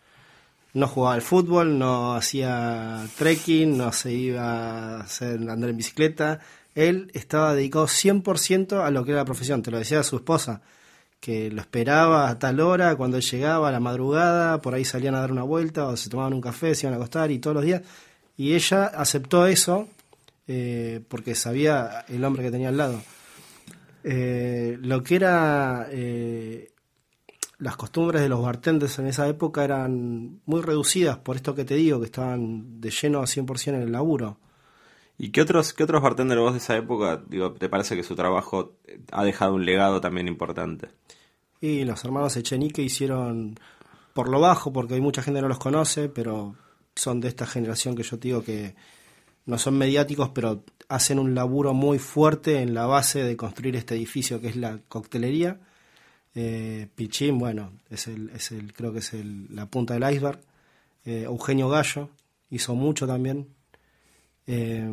[0.72, 6.40] No jugaba al fútbol, no hacía trekking, no se iba a andar en bicicleta.
[6.74, 10.62] Él estaba dedicado 100% a lo que era la profesión, te lo decía su esposa,
[11.20, 15.16] que lo esperaba a tal hora, cuando él llegaba a la madrugada, por ahí salían
[15.16, 17.56] a dar una vuelta o se tomaban un café, se iban a acostar y todos
[17.56, 17.82] los días.
[18.38, 19.88] Y ella aceptó eso
[20.54, 23.02] eh, porque sabía el hombre que tenía al lado.
[24.04, 26.72] Eh, lo que era eh,
[27.58, 31.74] las costumbres de los bartenders en esa época eran muy reducidas por esto que te
[31.74, 34.36] digo, que estaban de lleno a 100% en el laburo.
[35.16, 38.14] ¿Y qué otros, qué otros bartenders vos de esa época, digo, te parece que su
[38.14, 38.76] trabajo
[39.10, 40.88] ha dejado un legado también importante?
[41.62, 43.58] Y los hermanos Echenique hicieron
[44.12, 46.56] por lo bajo, porque hay mucha gente que no los conoce, pero
[46.94, 48.74] son de esta generación que yo te digo que
[49.46, 53.94] no son mediáticos, pero hacen un laburo muy fuerte en la base de construir este
[53.94, 55.58] edificio que es la coctelería
[56.34, 60.40] eh, Pichín, bueno, es el, es el, creo que es el, la punta del iceberg.
[61.04, 62.10] Eh, Eugenio Gallo
[62.50, 63.48] hizo mucho también.
[64.46, 64.88] Eh,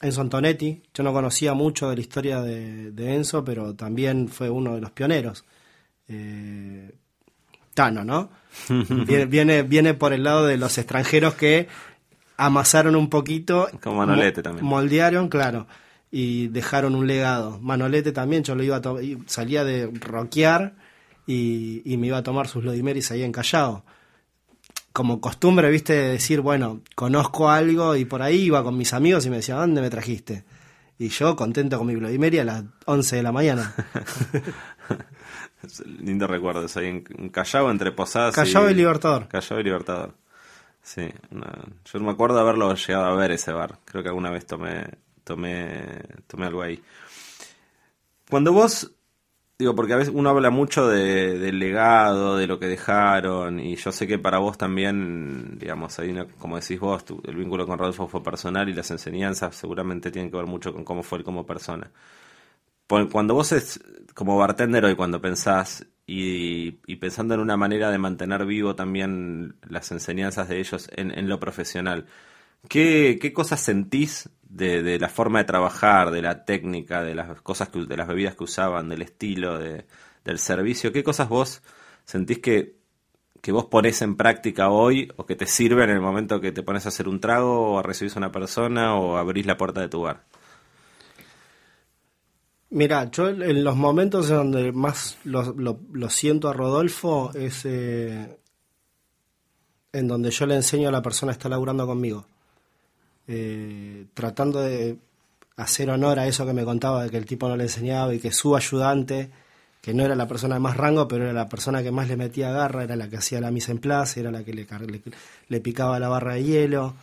[0.00, 4.74] Enzo Antonetti, yo no conocía mucho de la historia de, Enzo, pero también fue uno
[4.74, 5.44] de los pioneros.
[6.08, 6.92] Eh,
[7.74, 8.30] Tano, ¿no?
[9.06, 11.68] viene, viene, viene por el lado de los extranjeros que
[12.38, 13.68] amasaron un poquito.
[13.82, 14.64] Como Manolete también.
[14.64, 15.66] Moldearon, claro
[16.10, 17.58] y dejaron un legado.
[17.60, 18.82] Manolete también, yo lo iba a
[19.26, 20.74] salía de rockear
[21.26, 23.84] y, me iba a tomar sus Lodimeris ahí en Callao.
[24.92, 29.26] Como costumbre, viste, de decir, bueno, conozco algo y por ahí iba con mis amigos
[29.26, 30.44] y me decía, ¿dónde me trajiste?
[30.98, 33.74] Y yo contento con mi Vladimir a las 11 de la mañana.
[36.02, 39.28] Lindo recuerdo ahí en Callao, entre Posadas Callao y, Libertador.
[39.28, 40.14] Callao y Libertador.
[40.82, 41.08] Sí,
[41.84, 43.78] yo me acuerdo haberlo llegado a ver ese bar.
[43.84, 44.86] Creo que alguna vez tomé,
[45.24, 46.82] tomé, tomé algo ahí.
[48.30, 48.90] Cuando vos,
[49.58, 53.76] digo, porque a veces uno habla mucho de, del legado, de lo que dejaron, y
[53.76, 58.08] yo sé que para vos también, digamos, hay como decís vos, el vínculo con Rodolfo
[58.08, 61.46] fue personal y las enseñanzas seguramente tienen que ver mucho con cómo fue él como
[61.46, 61.90] persona.
[62.88, 63.80] Cuando vos es
[64.14, 69.92] como bartender hoy, cuando pensás y, pensando en una manera de mantener vivo también las
[69.92, 72.06] enseñanzas de ellos en, en lo profesional,
[72.68, 77.68] ¿qué, ¿qué cosas sentís de, la forma de trabajar, de la técnica, de las cosas
[77.68, 79.86] que, de las bebidas que usaban, del estilo, de,
[80.24, 81.62] del servicio, ¿qué cosas vos
[82.04, 82.76] sentís que,
[83.42, 86.62] que vos pones en práctica hoy o que te sirven en el momento que te
[86.62, 89.80] pones a hacer un trago o a recibir a una persona o abrís la puerta
[89.82, 90.24] de tu bar?
[92.70, 98.38] Mira, yo en los momentos en donde más lo, lo, siento a Rodolfo es eh,
[99.92, 102.26] en donde yo le enseño a la persona que está laburando conmigo.
[103.26, 104.98] Eh, tratando de
[105.56, 108.20] hacer honor a eso que me contaba de que el tipo no le enseñaba y
[108.20, 109.30] que su ayudante,
[109.80, 112.16] que no era la persona de más rango, pero era la persona que más le
[112.16, 114.66] metía garra, era la que hacía la misa en plaza, era la que le,
[115.48, 116.94] le, picaba la barra de hielo.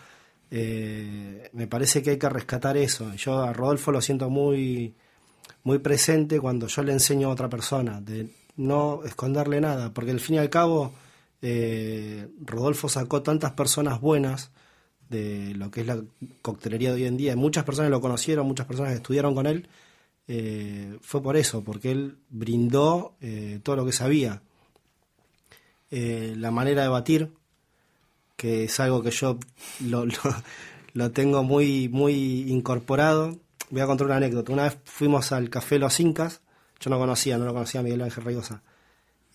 [0.52, 3.14] Eh, me parece que hay que rescatar eso.
[3.16, 4.94] Yo a Rodolfo lo siento muy,
[5.64, 10.20] muy presente cuando yo le enseño a otra persona, de no esconderle nada, porque al
[10.20, 10.94] fin y al cabo
[11.42, 14.52] eh, Rodolfo sacó tantas personas buenas
[15.10, 16.02] de lo que es la
[16.42, 17.36] coctelería de hoy en día.
[17.36, 19.68] Muchas personas lo conocieron, muchas personas estudiaron con él.
[20.28, 24.42] Eh, fue por eso, porque él brindó eh, todo lo que sabía.
[25.92, 27.32] La manera de batir,
[28.36, 29.40] que es algo que yo
[29.80, 30.06] lo,
[30.94, 33.38] lo, tengo muy, muy incorporado.
[33.70, 34.54] Voy a contar una anécdota.
[34.54, 36.42] Una vez fuimos al Café Los Incas,
[36.80, 38.62] yo no conocía, no lo conocía a Miguel Ángel Rayosa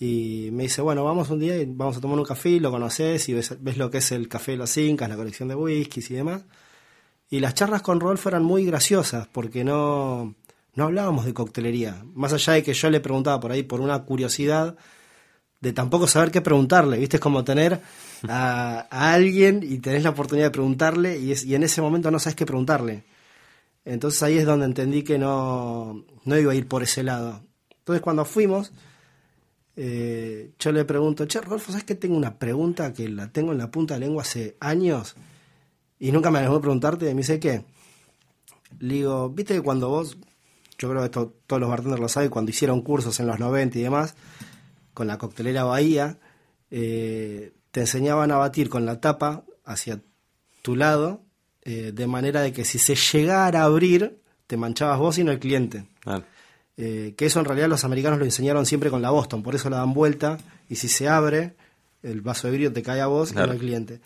[0.00, 3.28] y me dice, bueno, vamos un día y vamos a tomar un café, lo conoces
[3.28, 6.42] y ves, lo que es el café los Incas, la colección de whiskies y demás.
[7.28, 10.34] Y las charlas con Rolf eran muy graciosas porque no,
[10.74, 12.02] no hablábamos de coctelería.
[12.14, 14.74] Más allá de que yo le preguntaba por ahí por una curiosidad
[15.60, 17.18] de tampoco saber qué preguntarle, ¿viste?
[17.18, 17.82] Es como tener
[18.26, 22.36] a, alguien y tenés la oportunidad de preguntarle y, y en ese momento no sabes
[22.36, 23.04] qué preguntarle.
[23.84, 27.42] Entonces ahí es donde entendí que no, no iba a ir por ese lado.
[27.78, 28.72] Entonces cuando fuimos
[29.82, 33.58] eh, yo le pregunto, che, Rolfo, ¿sabes que tengo una pregunta que la tengo en
[33.58, 35.16] la punta de la lengua hace años?
[35.98, 37.64] Y nunca me a preguntarte, y me dice, ¿qué?
[38.78, 40.18] Le digo, viste que cuando vos,
[40.78, 43.82] yo creo que todos los bartenders lo saben, cuando hicieron cursos en los 90 y
[43.82, 44.16] demás,
[44.92, 46.18] con la coctelera Bahía,
[46.70, 50.02] eh, te enseñaban a batir con la tapa hacia
[50.60, 51.22] tu lado,
[51.64, 55.32] eh, de manera de que si se llegara a abrir, te manchabas vos y no
[55.32, 55.84] el cliente.
[56.76, 59.68] Eh, que eso en realidad los americanos lo enseñaron siempre con la Boston, por eso
[59.68, 60.38] la dan vuelta
[60.68, 61.54] y si se abre,
[62.02, 64.00] el vaso de vidrio te cae a vos y no al cliente.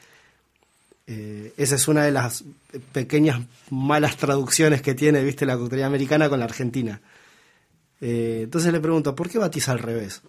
[1.06, 2.44] Eh, esa es una de las
[2.92, 3.40] pequeñas
[3.70, 7.00] malas traducciones que tiene, viste, la coctelería americana con la argentina.
[8.00, 10.22] Eh, entonces le pregunto, ¿por qué batís al revés?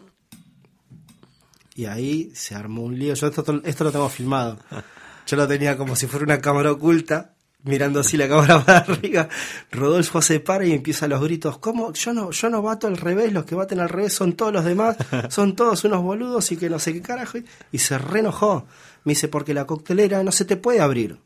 [1.76, 3.14] Y ahí se armó un lío.
[3.16, 4.60] Yo esto, esto lo tengo filmado.
[5.26, 9.28] Yo lo tenía como si fuera una cámara oculta, mirando así la cámara para arriba.
[9.72, 11.58] Rodolfo se para y empieza los gritos.
[11.58, 11.94] ¿Cómo?
[11.94, 14.64] Yo no, yo no bato al revés, los que baten al revés son todos los
[14.64, 14.98] demás,
[15.30, 17.40] son todos unos boludos y que no sé qué carajo.
[17.72, 18.66] Y se reenojó.
[19.04, 21.20] Me dice, porque la coctelera no se te puede abrir.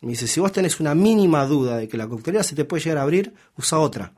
[0.00, 2.82] Me dice, si vos tenés una mínima duda de que la coctelera se te puede
[2.82, 4.12] llegar a abrir, usa otra.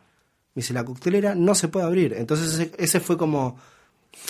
[0.54, 2.14] Me dice, la coctelera no se puede abrir.
[2.14, 3.59] Entonces ese, ese fue como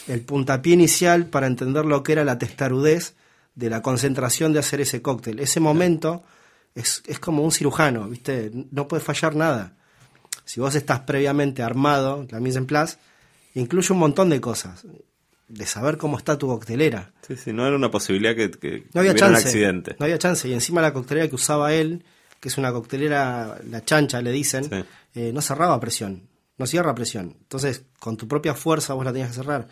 [0.07, 3.15] el puntapié inicial para entender lo que era la testarudez
[3.59, 5.41] de la concentración de hacer ese cóctel.
[5.41, 6.23] Ese momento
[6.77, 8.53] es, es como un cirujano, ¿viste?
[8.71, 9.75] No puede fallar nada.
[10.45, 12.99] Si vos estás previamente armado, la mise en place,
[13.55, 14.87] incluye un montón de cosas.
[15.49, 17.11] De saber cómo está tu coctelera.
[17.27, 19.49] Sí, sí, no era una posibilidad que, que No había hubiera un chance.
[19.49, 19.97] accidente.
[19.99, 20.47] No había chance.
[20.49, 22.05] Y encima la coctelera que usaba él,
[22.39, 24.85] que es una coctelera, la chancha le dicen, Sí.
[25.15, 26.29] eh, no cerraba presión.
[26.59, 27.35] No cierra presión.
[27.41, 29.67] Entonces, con tu propia fuerza vos la tenías que cerrar.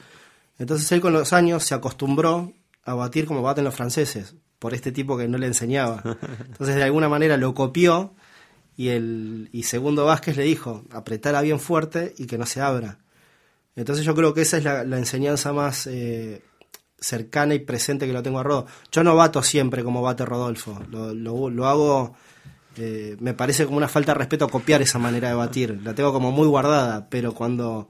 [0.59, 2.53] Entonces él con los años se acostumbró
[2.87, 6.03] a batir como baten los franceses, por este tipo que no le enseñaba.
[6.47, 8.15] Entonces de alguna manera lo copió
[8.77, 12.99] y el y Segundo Vázquez le dijo, apretala bien fuerte y que no se abra.
[13.75, 16.43] Entonces yo creo que esa es la, enseñanza más eh,
[16.99, 18.67] cercana y presente que lo tengo a Rodo.
[18.91, 22.15] Yo no bato siempre como bate Rodolfo, lo, lo- lo hago,
[22.79, 26.13] eh, me parece como una falta de respeto copiar esa manera de batir, la tengo
[26.13, 27.89] como muy guardada, pero cuando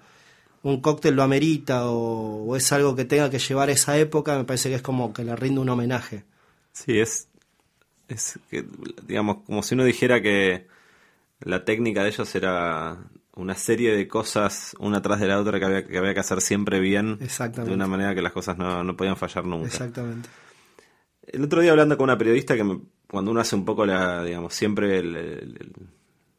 [0.69, 4.45] un cóctel lo amerita o, o es algo que tenga que llevar esa época, me
[4.45, 6.25] parece que es como que le rinde un homenaje.
[6.73, 7.29] Sí, es,
[8.09, 8.65] es que,
[9.07, 10.67] digamos, como si uno dijera que
[11.41, 12.99] la técnica de ellos era
[13.35, 16.41] una serie de cosas una tras de la otra que había que, había que hacer
[16.41, 17.71] siempre bien, Exactamente.
[17.71, 19.67] de una manera que las cosas no, no podían fallar nunca.
[19.67, 20.29] Exactamente.
[21.27, 24.25] El otro día hablando con una periodista que me- cuando uno hace un poco la,
[24.25, 25.73] digamos, siempre el, el- el-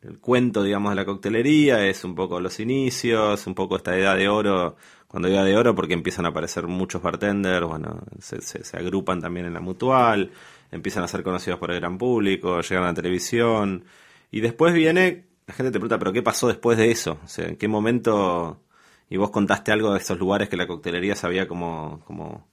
[0.08, 4.16] el cuento, digamos, de la coctelería, es un poco los inicios, un poco esta edad
[4.18, 4.76] de oro,
[5.08, 9.22] cuando edad de oro porque empiezan a aparecer muchos bartenders, bueno, se, se- se agrupan
[9.22, 10.32] también en la mutual,
[10.72, 13.86] empiezan a ser conocidos por el gran público, llegan a la televisión,
[14.32, 17.20] y después viene, la gente te pregunta, pero ¿qué pasó después de eso?
[17.24, 18.62] O sea, ¿en qué momento?
[19.10, 22.46] Y vos contaste algo de esos lugares que la coctelería se había como, como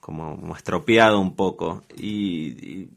[0.00, 1.82] como, estropeado un poco.
[1.96, 2.88] Y,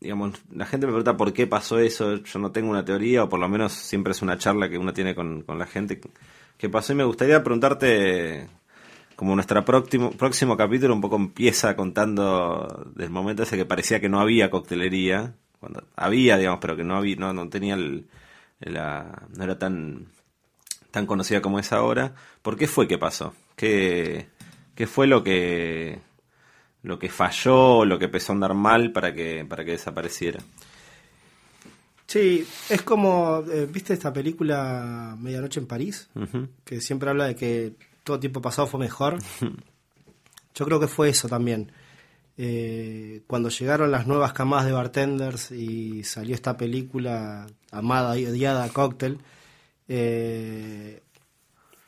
[0.00, 2.16] digamos, la gente me pregunta por qué pasó eso.
[2.16, 4.92] Yo no tengo una teoría, o por lo menos siempre es una charla que uno
[4.92, 6.00] tiene con, con la gente
[6.58, 6.92] que pasó.
[6.92, 8.48] Y me gustaría preguntarte,
[9.16, 14.08] como nuestro próximo, próximo capítulo un poco empieza contando del momento ese que parecía que
[14.08, 15.34] no había coctelería.
[15.60, 18.06] Cuando había, digamos, pero que no había, no, no tenía el,
[18.60, 20.06] la, no era tan
[20.90, 22.14] tan conocida como es ahora.
[22.42, 23.34] ¿Por qué fue que pasó?
[23.56, 24.28] ¿Qué,
[24.76, 26.00] qué fue lo que
[26.84, 30.40] lo que falló, lo que empezó a andar mal para que para que desapareciera?
[32.06, 36.08] Sí, es como, eh, ¿viste esta película Medianoche en París?
[36.62, 37.72] Que siempre habla de que
[38.04, 39.18] todo tiempo pasado fue mejor.
[40.54, 41.72] Yo creo que fue eso también.
[42.36, 48.68] Eh, cuando llegaron las nuevas camadas de bartenders y salió esta película amada y odiada,
[48.68, 49.18] Cocktail,
[49.88, 51.02] eh,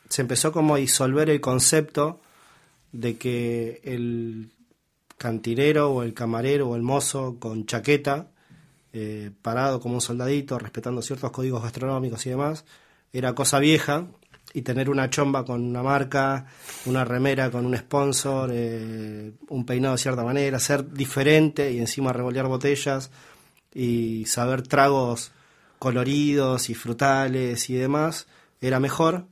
[0.09, 2.19] se empezó como a disolver el concepto
[2.91, 4.51] de que el
[5.17, 8.27] cantinero o el camarero o el mozo con chaqueta,
[8.93, 12.65] eh, parado como un soldadito, respetando ciertos códigos gastronómicos y demás,
[13.11, 14.07] era cosa vieja
[14.53, 16.45] y tener una chomba con una marca,
[16.85, 22.13] una remera con un sponsor, eh, un peinado de cierta manera, ser diferente y encima
[22.13, 23.11] revolear botellas
[23.73, 25.31] y saber tragos
[25.79, 28.27] coloridos y frutales y demás,
[28.61, 29.25] era mejor.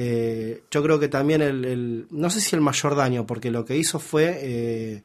[0.00, 3.76] Eh, yo creo que también el, no sé si el mayor daño, porque lo que
[3.76, 5.02] hizo fue eh,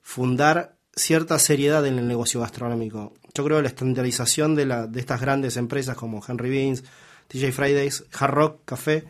[0.00, 3.12] fundar cierta seriedad en el negocio gastronómico.
[3.34, 6.84] Yo creo que la estandarización de, la, de estas grandes empresas como Henry Beans,
[7.28, 9.04] TJ Fridays, Hard Rock Café,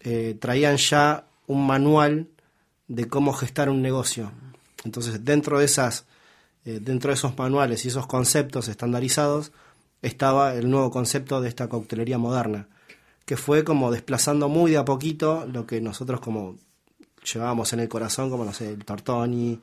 [0.00, 2.28] eh, traían ya un manual
[2.88, 4.32] de cómo gestar un negocio.
[4.86, 6.06] Entonces, dentro de esas,
[6.64, 9.52] dentro de esos manuales y esos conceptos estandarizados,
[10.00, 12.68] estaba el nuevo concepto de esta coctelería moderna,
[13.30, 16.56] que fue como desplazando muy de a poquito lo que nosotros como
[17.32, 19.56] llevábamos en el corazón, como no sé, el Tortoni,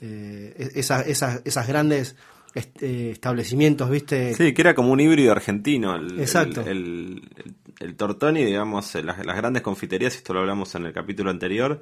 [0.00, 2.16] eh, es- esas, esas, esas grandes
[2.52, 4.34] est- eh, establecimientos, ¿viste?
[4.34, 5.94] Sí, que era como un híbrido argentino.
[5.94, 6.62] El, Exacto.
[6.62, 10.86] El, el- el- el Tortoni, digamos, eh, las, las grandes confiterías, esto lo hablamos en
[10.86, 11.80] el capítulo anterior,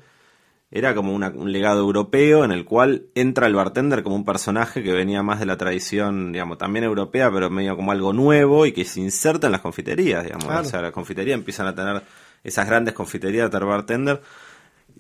[0.72, 4.82] era como una- un legado europeo en el cual entra el bartender como un personaje
[4.84, 8.72] que venía más de la tradición, digamos, también europea, pero medio como algo nuevo y
[8.72, 10.44] que se inserta en las confiterías, digamos.
[10.46, 10.60] Claro.
[10.60, 12.02] O sea, las confiterías empiezan a tener
[12.44, 14.22] esas grandes confiterías de bartender.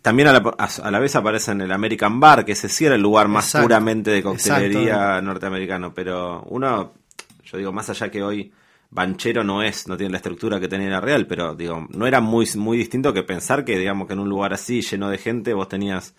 [0.02, 2.86] También a la, a- a la vez aparece en el American Bar, que ese sí
[2.86, 3.66] era el lugar más Exacto.
[3.66, 6.94] puramente de coctelería norteamericano, pero uno,
[7.44, 8.52] yo digo, más allá que hoy
[8.90, 12.20] Banchero no es, no tiene la estructura que tenía la Real, pero digo, no era
[12.20, 15.54] muy, muy distinto que pensar que, digamos, que en un lugar así, lleno de gente,
[15.54, 16.16] vos tenías,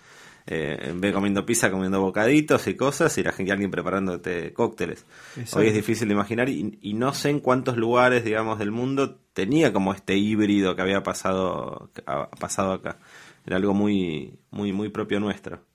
[0.47, 4.53] eh, en vez de comiendo pizza, comiendo bocaditos y cosas, y la gente, alguien preparándote
[4.53, 5.05] cócteles.
[5.53, 9.19] Hoy es difícil de imaginar, y, y, no sé en cuántos lugares, digamos, del mundo
[9.34, 11.91] tenía como este híbrido que había pasado,
[12.39, 12.99] pasado acá.
[13.45, 15.65] Era algo muy, muy, muy propio nuestro.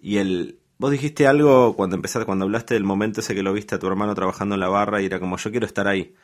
[0.00, 3.74] Y el, Vos dijiste algo cuando empezaste, cuando hablaste del momento ese que lo viste
[3.76, 6.14] a tu hermano trabajando en la barra y era como yo quiero estar ahí.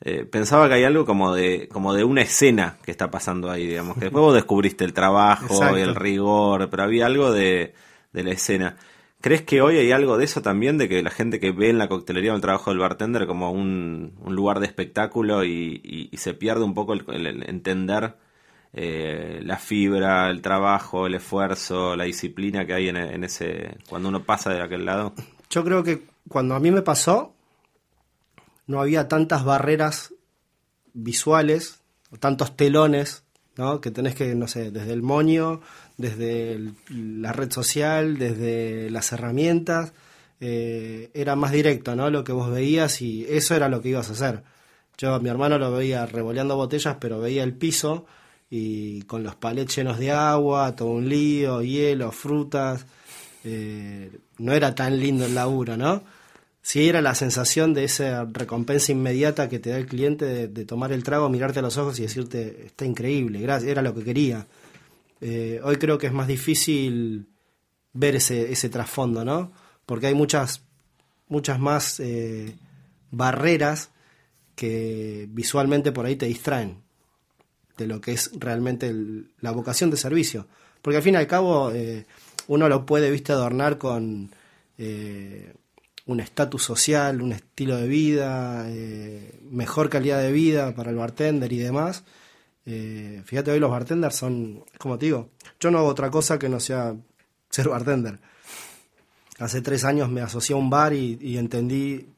[0.00, 3.66] Eh, pensaba que hay algo como de, como de una escena que está pasando ahí,
[3.66, 7.74] digamos, que después vos descubriste el trabajo y el rigor, pero había algo de,
[8.12, 8.76] de, la escena.
[9.20, 11.78] ¿Crees que hoy hay algo de eso también, de que la gente que ve en
[11.78, 16.32] la coctelería el trabajo del bartender como un, un lugar de espectáculo y, y, se
[16.32, 18.14] pierde un poco el entender
[18.72, 24.24] eh, la fibra, el trabajo, el esfuerzo, la disciplina que hay en, ese cuando uno
[24.24, 25.14] pasa de aquel lado?
[25.50, 27.34] Yo creo que cuando a mí me pasó
[28.66, 30.12] no había tantas barreras
[30.92, 31.80] visuales,
[32.20, 33.24] tantos telones,
[33.56, 33.80] ¿no?
[33.80, 35.62] Que tenés que, no sé, desde el moño,
[35.96, 36.60] desde
[36.90, 39.94] la red social, desde las herramientas,
[40.40, 42.10] eh, era más directo, ¿no?
[42.10, 44.42] Lo que vos veías y eso era lo que ibas a hacer.
[44.98, 48.06] Yo a mi hermano lo veía revoleando botellas, pero veía el piso
[48.50, 52.86] y con los palets llenos de agua, todo un lío, hielo, frutas.
[53.44, 56.02] Eh, no era tan lindo el laburo, ¿no?
[56.62, 60.92] Sí era la sensación de esa recompensa inmediata que te da el cliente de, tomar
[60.92, 64.46] el trago, mirarte a los ojos y decirte, está increíble, gracias, era lo que quería.
[65.20, 67.26] Eh, hoy creo que es más difícil
[67.92, 69.52] ver ese, ese trasfondo, ¿no?
[69.86, 70.62] Porque hay muchas,
[71.28, 72.56] muchas más eh,
[73.10, 73.90] barreras
[74.54, 76.87] que visualmente por ahí te distraen
[77.78, 78.94] de lo que es realmente
[79.40, 80.46] la vocación de servicio.
[80.82, 82.04] Porque al fin y al cabo eh,
[82.48, 84.30] uno lo puede, viste, adornar con
[84.76, 85.54] eh,
[86.06, 91.52] un estatus social, un estilo de vida, eh, mejor calidad de vida para el bartender
[91.52, 92.04] y demás.
[93.24, 96.60] fíjate, hoy los bartenders son, como te digo, yo no hago otra cosa que no
[96.60, 96.94] sea
[97.48, 98.18] ser bartender.
[99.38, 102.08] Hace tres años me asocié a un bar y, y entendí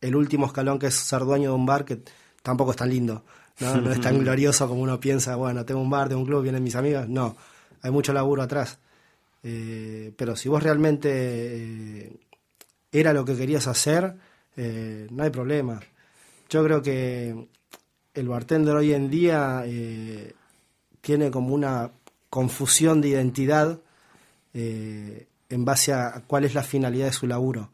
[0.00, 2.02] el último escalón que es ser dueño de un bar que
[2.42, 3.24] tampoco es tan lindo.
[3.60, 3.80] ¿No?
[3.80, 6.62] No es tan glorioso como uno piensa, bueno, tengo un bar, tengo un club, vienen
[6.62, 7.08] mis amigos.
[7.08, 7.36] No,
[7.82, 8.78] hay mucho laburo atrás.
[9.42, 12.12] Eh, pero si vos realmente eh,
[12.90, 14.16] era lo que querías hacer,
[14.56, 15.80] eh, no hay problema.
[16.48, 17.46] Yo creo que
[18.14, 19.64] el bartender hoy en día
[21.00, 21.90] tiene como una
[22.30, 23.80] confusión de identidad
[24.52, 27.70] en base a cuál es la finalidad de su laburo,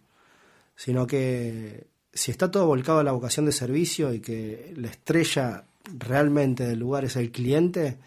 [0.74, 5.64] sino que si está todo volcado a la vocación de servicio y que la estrella
[5.98, 7.98] realmente del lugar es el cliente,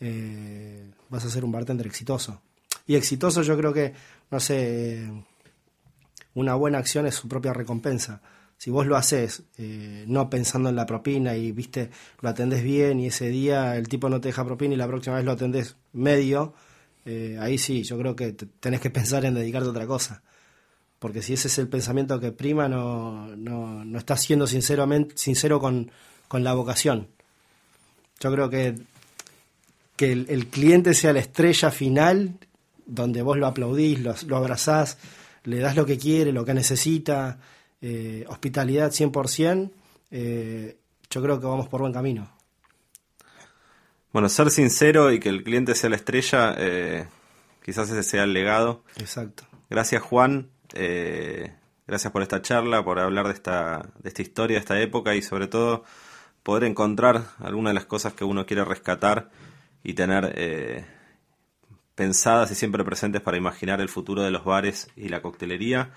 [0.00, 2.40] eh, vas a ser un bartender exitoso.
[2.86, 3.92] Y exitoso yo creo que,
[4.30, 5.10] no sé,
[6.34, 8.22] una buena acción es su propia recompensa.
[8.56, 12.98] Si vos lo haces eh, no pensando en la propina y viste, lo atendés bien
[12.98, 15.76] y ese día el tipo no te deja propina y la próxima vez lo atendés
[15.92, 16.54] medio,
[17.04, 20.22] eh, ahí sí, yo creo que tenés que pensar en dedicarte a otra cosa.
[20.98, 25.60] Porque si ese es el pensamiento que prima, no, no, no estás siendo sinceramente, sincero
[25.60, 25.90] con,
[26.26, 27.08] con la vocación.
[28.20, 28.74] Yo creo que,
[29.96, 32.34] que el, cliente sea la estrella final,
[32.86, 34.98] donde vos lo aplaudís, lo, lo abrazás,
[35.44, 37.38] le das lo que quiere, lo que necesita,
[37.80, 39.70] eh, hospitalidad 100%,
[40.10, 40.76] eh,
[41.10, 42.28] yo creo que vamos por buen camino.
[44.12, 47.06] Bueno, ser sincero y que el cliente sea la estrella, eh,
[47.64, 48.82] quizás ese sea el legado.
[48.96, 49.44] Exacto.
[49.70, 50.48] Gracias Juan,
[51.86, 55.22] gracias por esta charla, por hablar de esta, de esta historia, de esta época y
[55.22, 55.84] sobre todo
[56.48, 59.28] poder encontrar algunas de las cosas que uno quiere rescatar
[59.84, 60.86] y tener eh,
[61.94, 65.90] pensadas y siempre presentes para imaginar el futuro de los bares y la coctelería.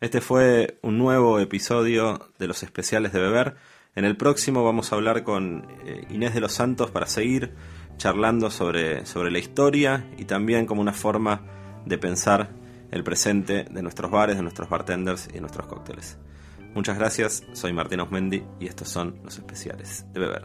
[0.00, 3.56] Este fue un nuevo episodio de los especiales de beber.
[3.94, 7.52] En el próximo vamos a hablar con eh, Inés de los Santos para seguir
[7.98, 11.42] charlando sobre, sobre la historia y también como una forma
[11.84, 12.48] de pensar
[12.90, 16.16] el presente de nuestros bares, de nuestros bartenders y de nuestros cócteles.
[16.74, 20.44] Muchas gracias, soy Martín Osmendi y estos son los especiales de Beber.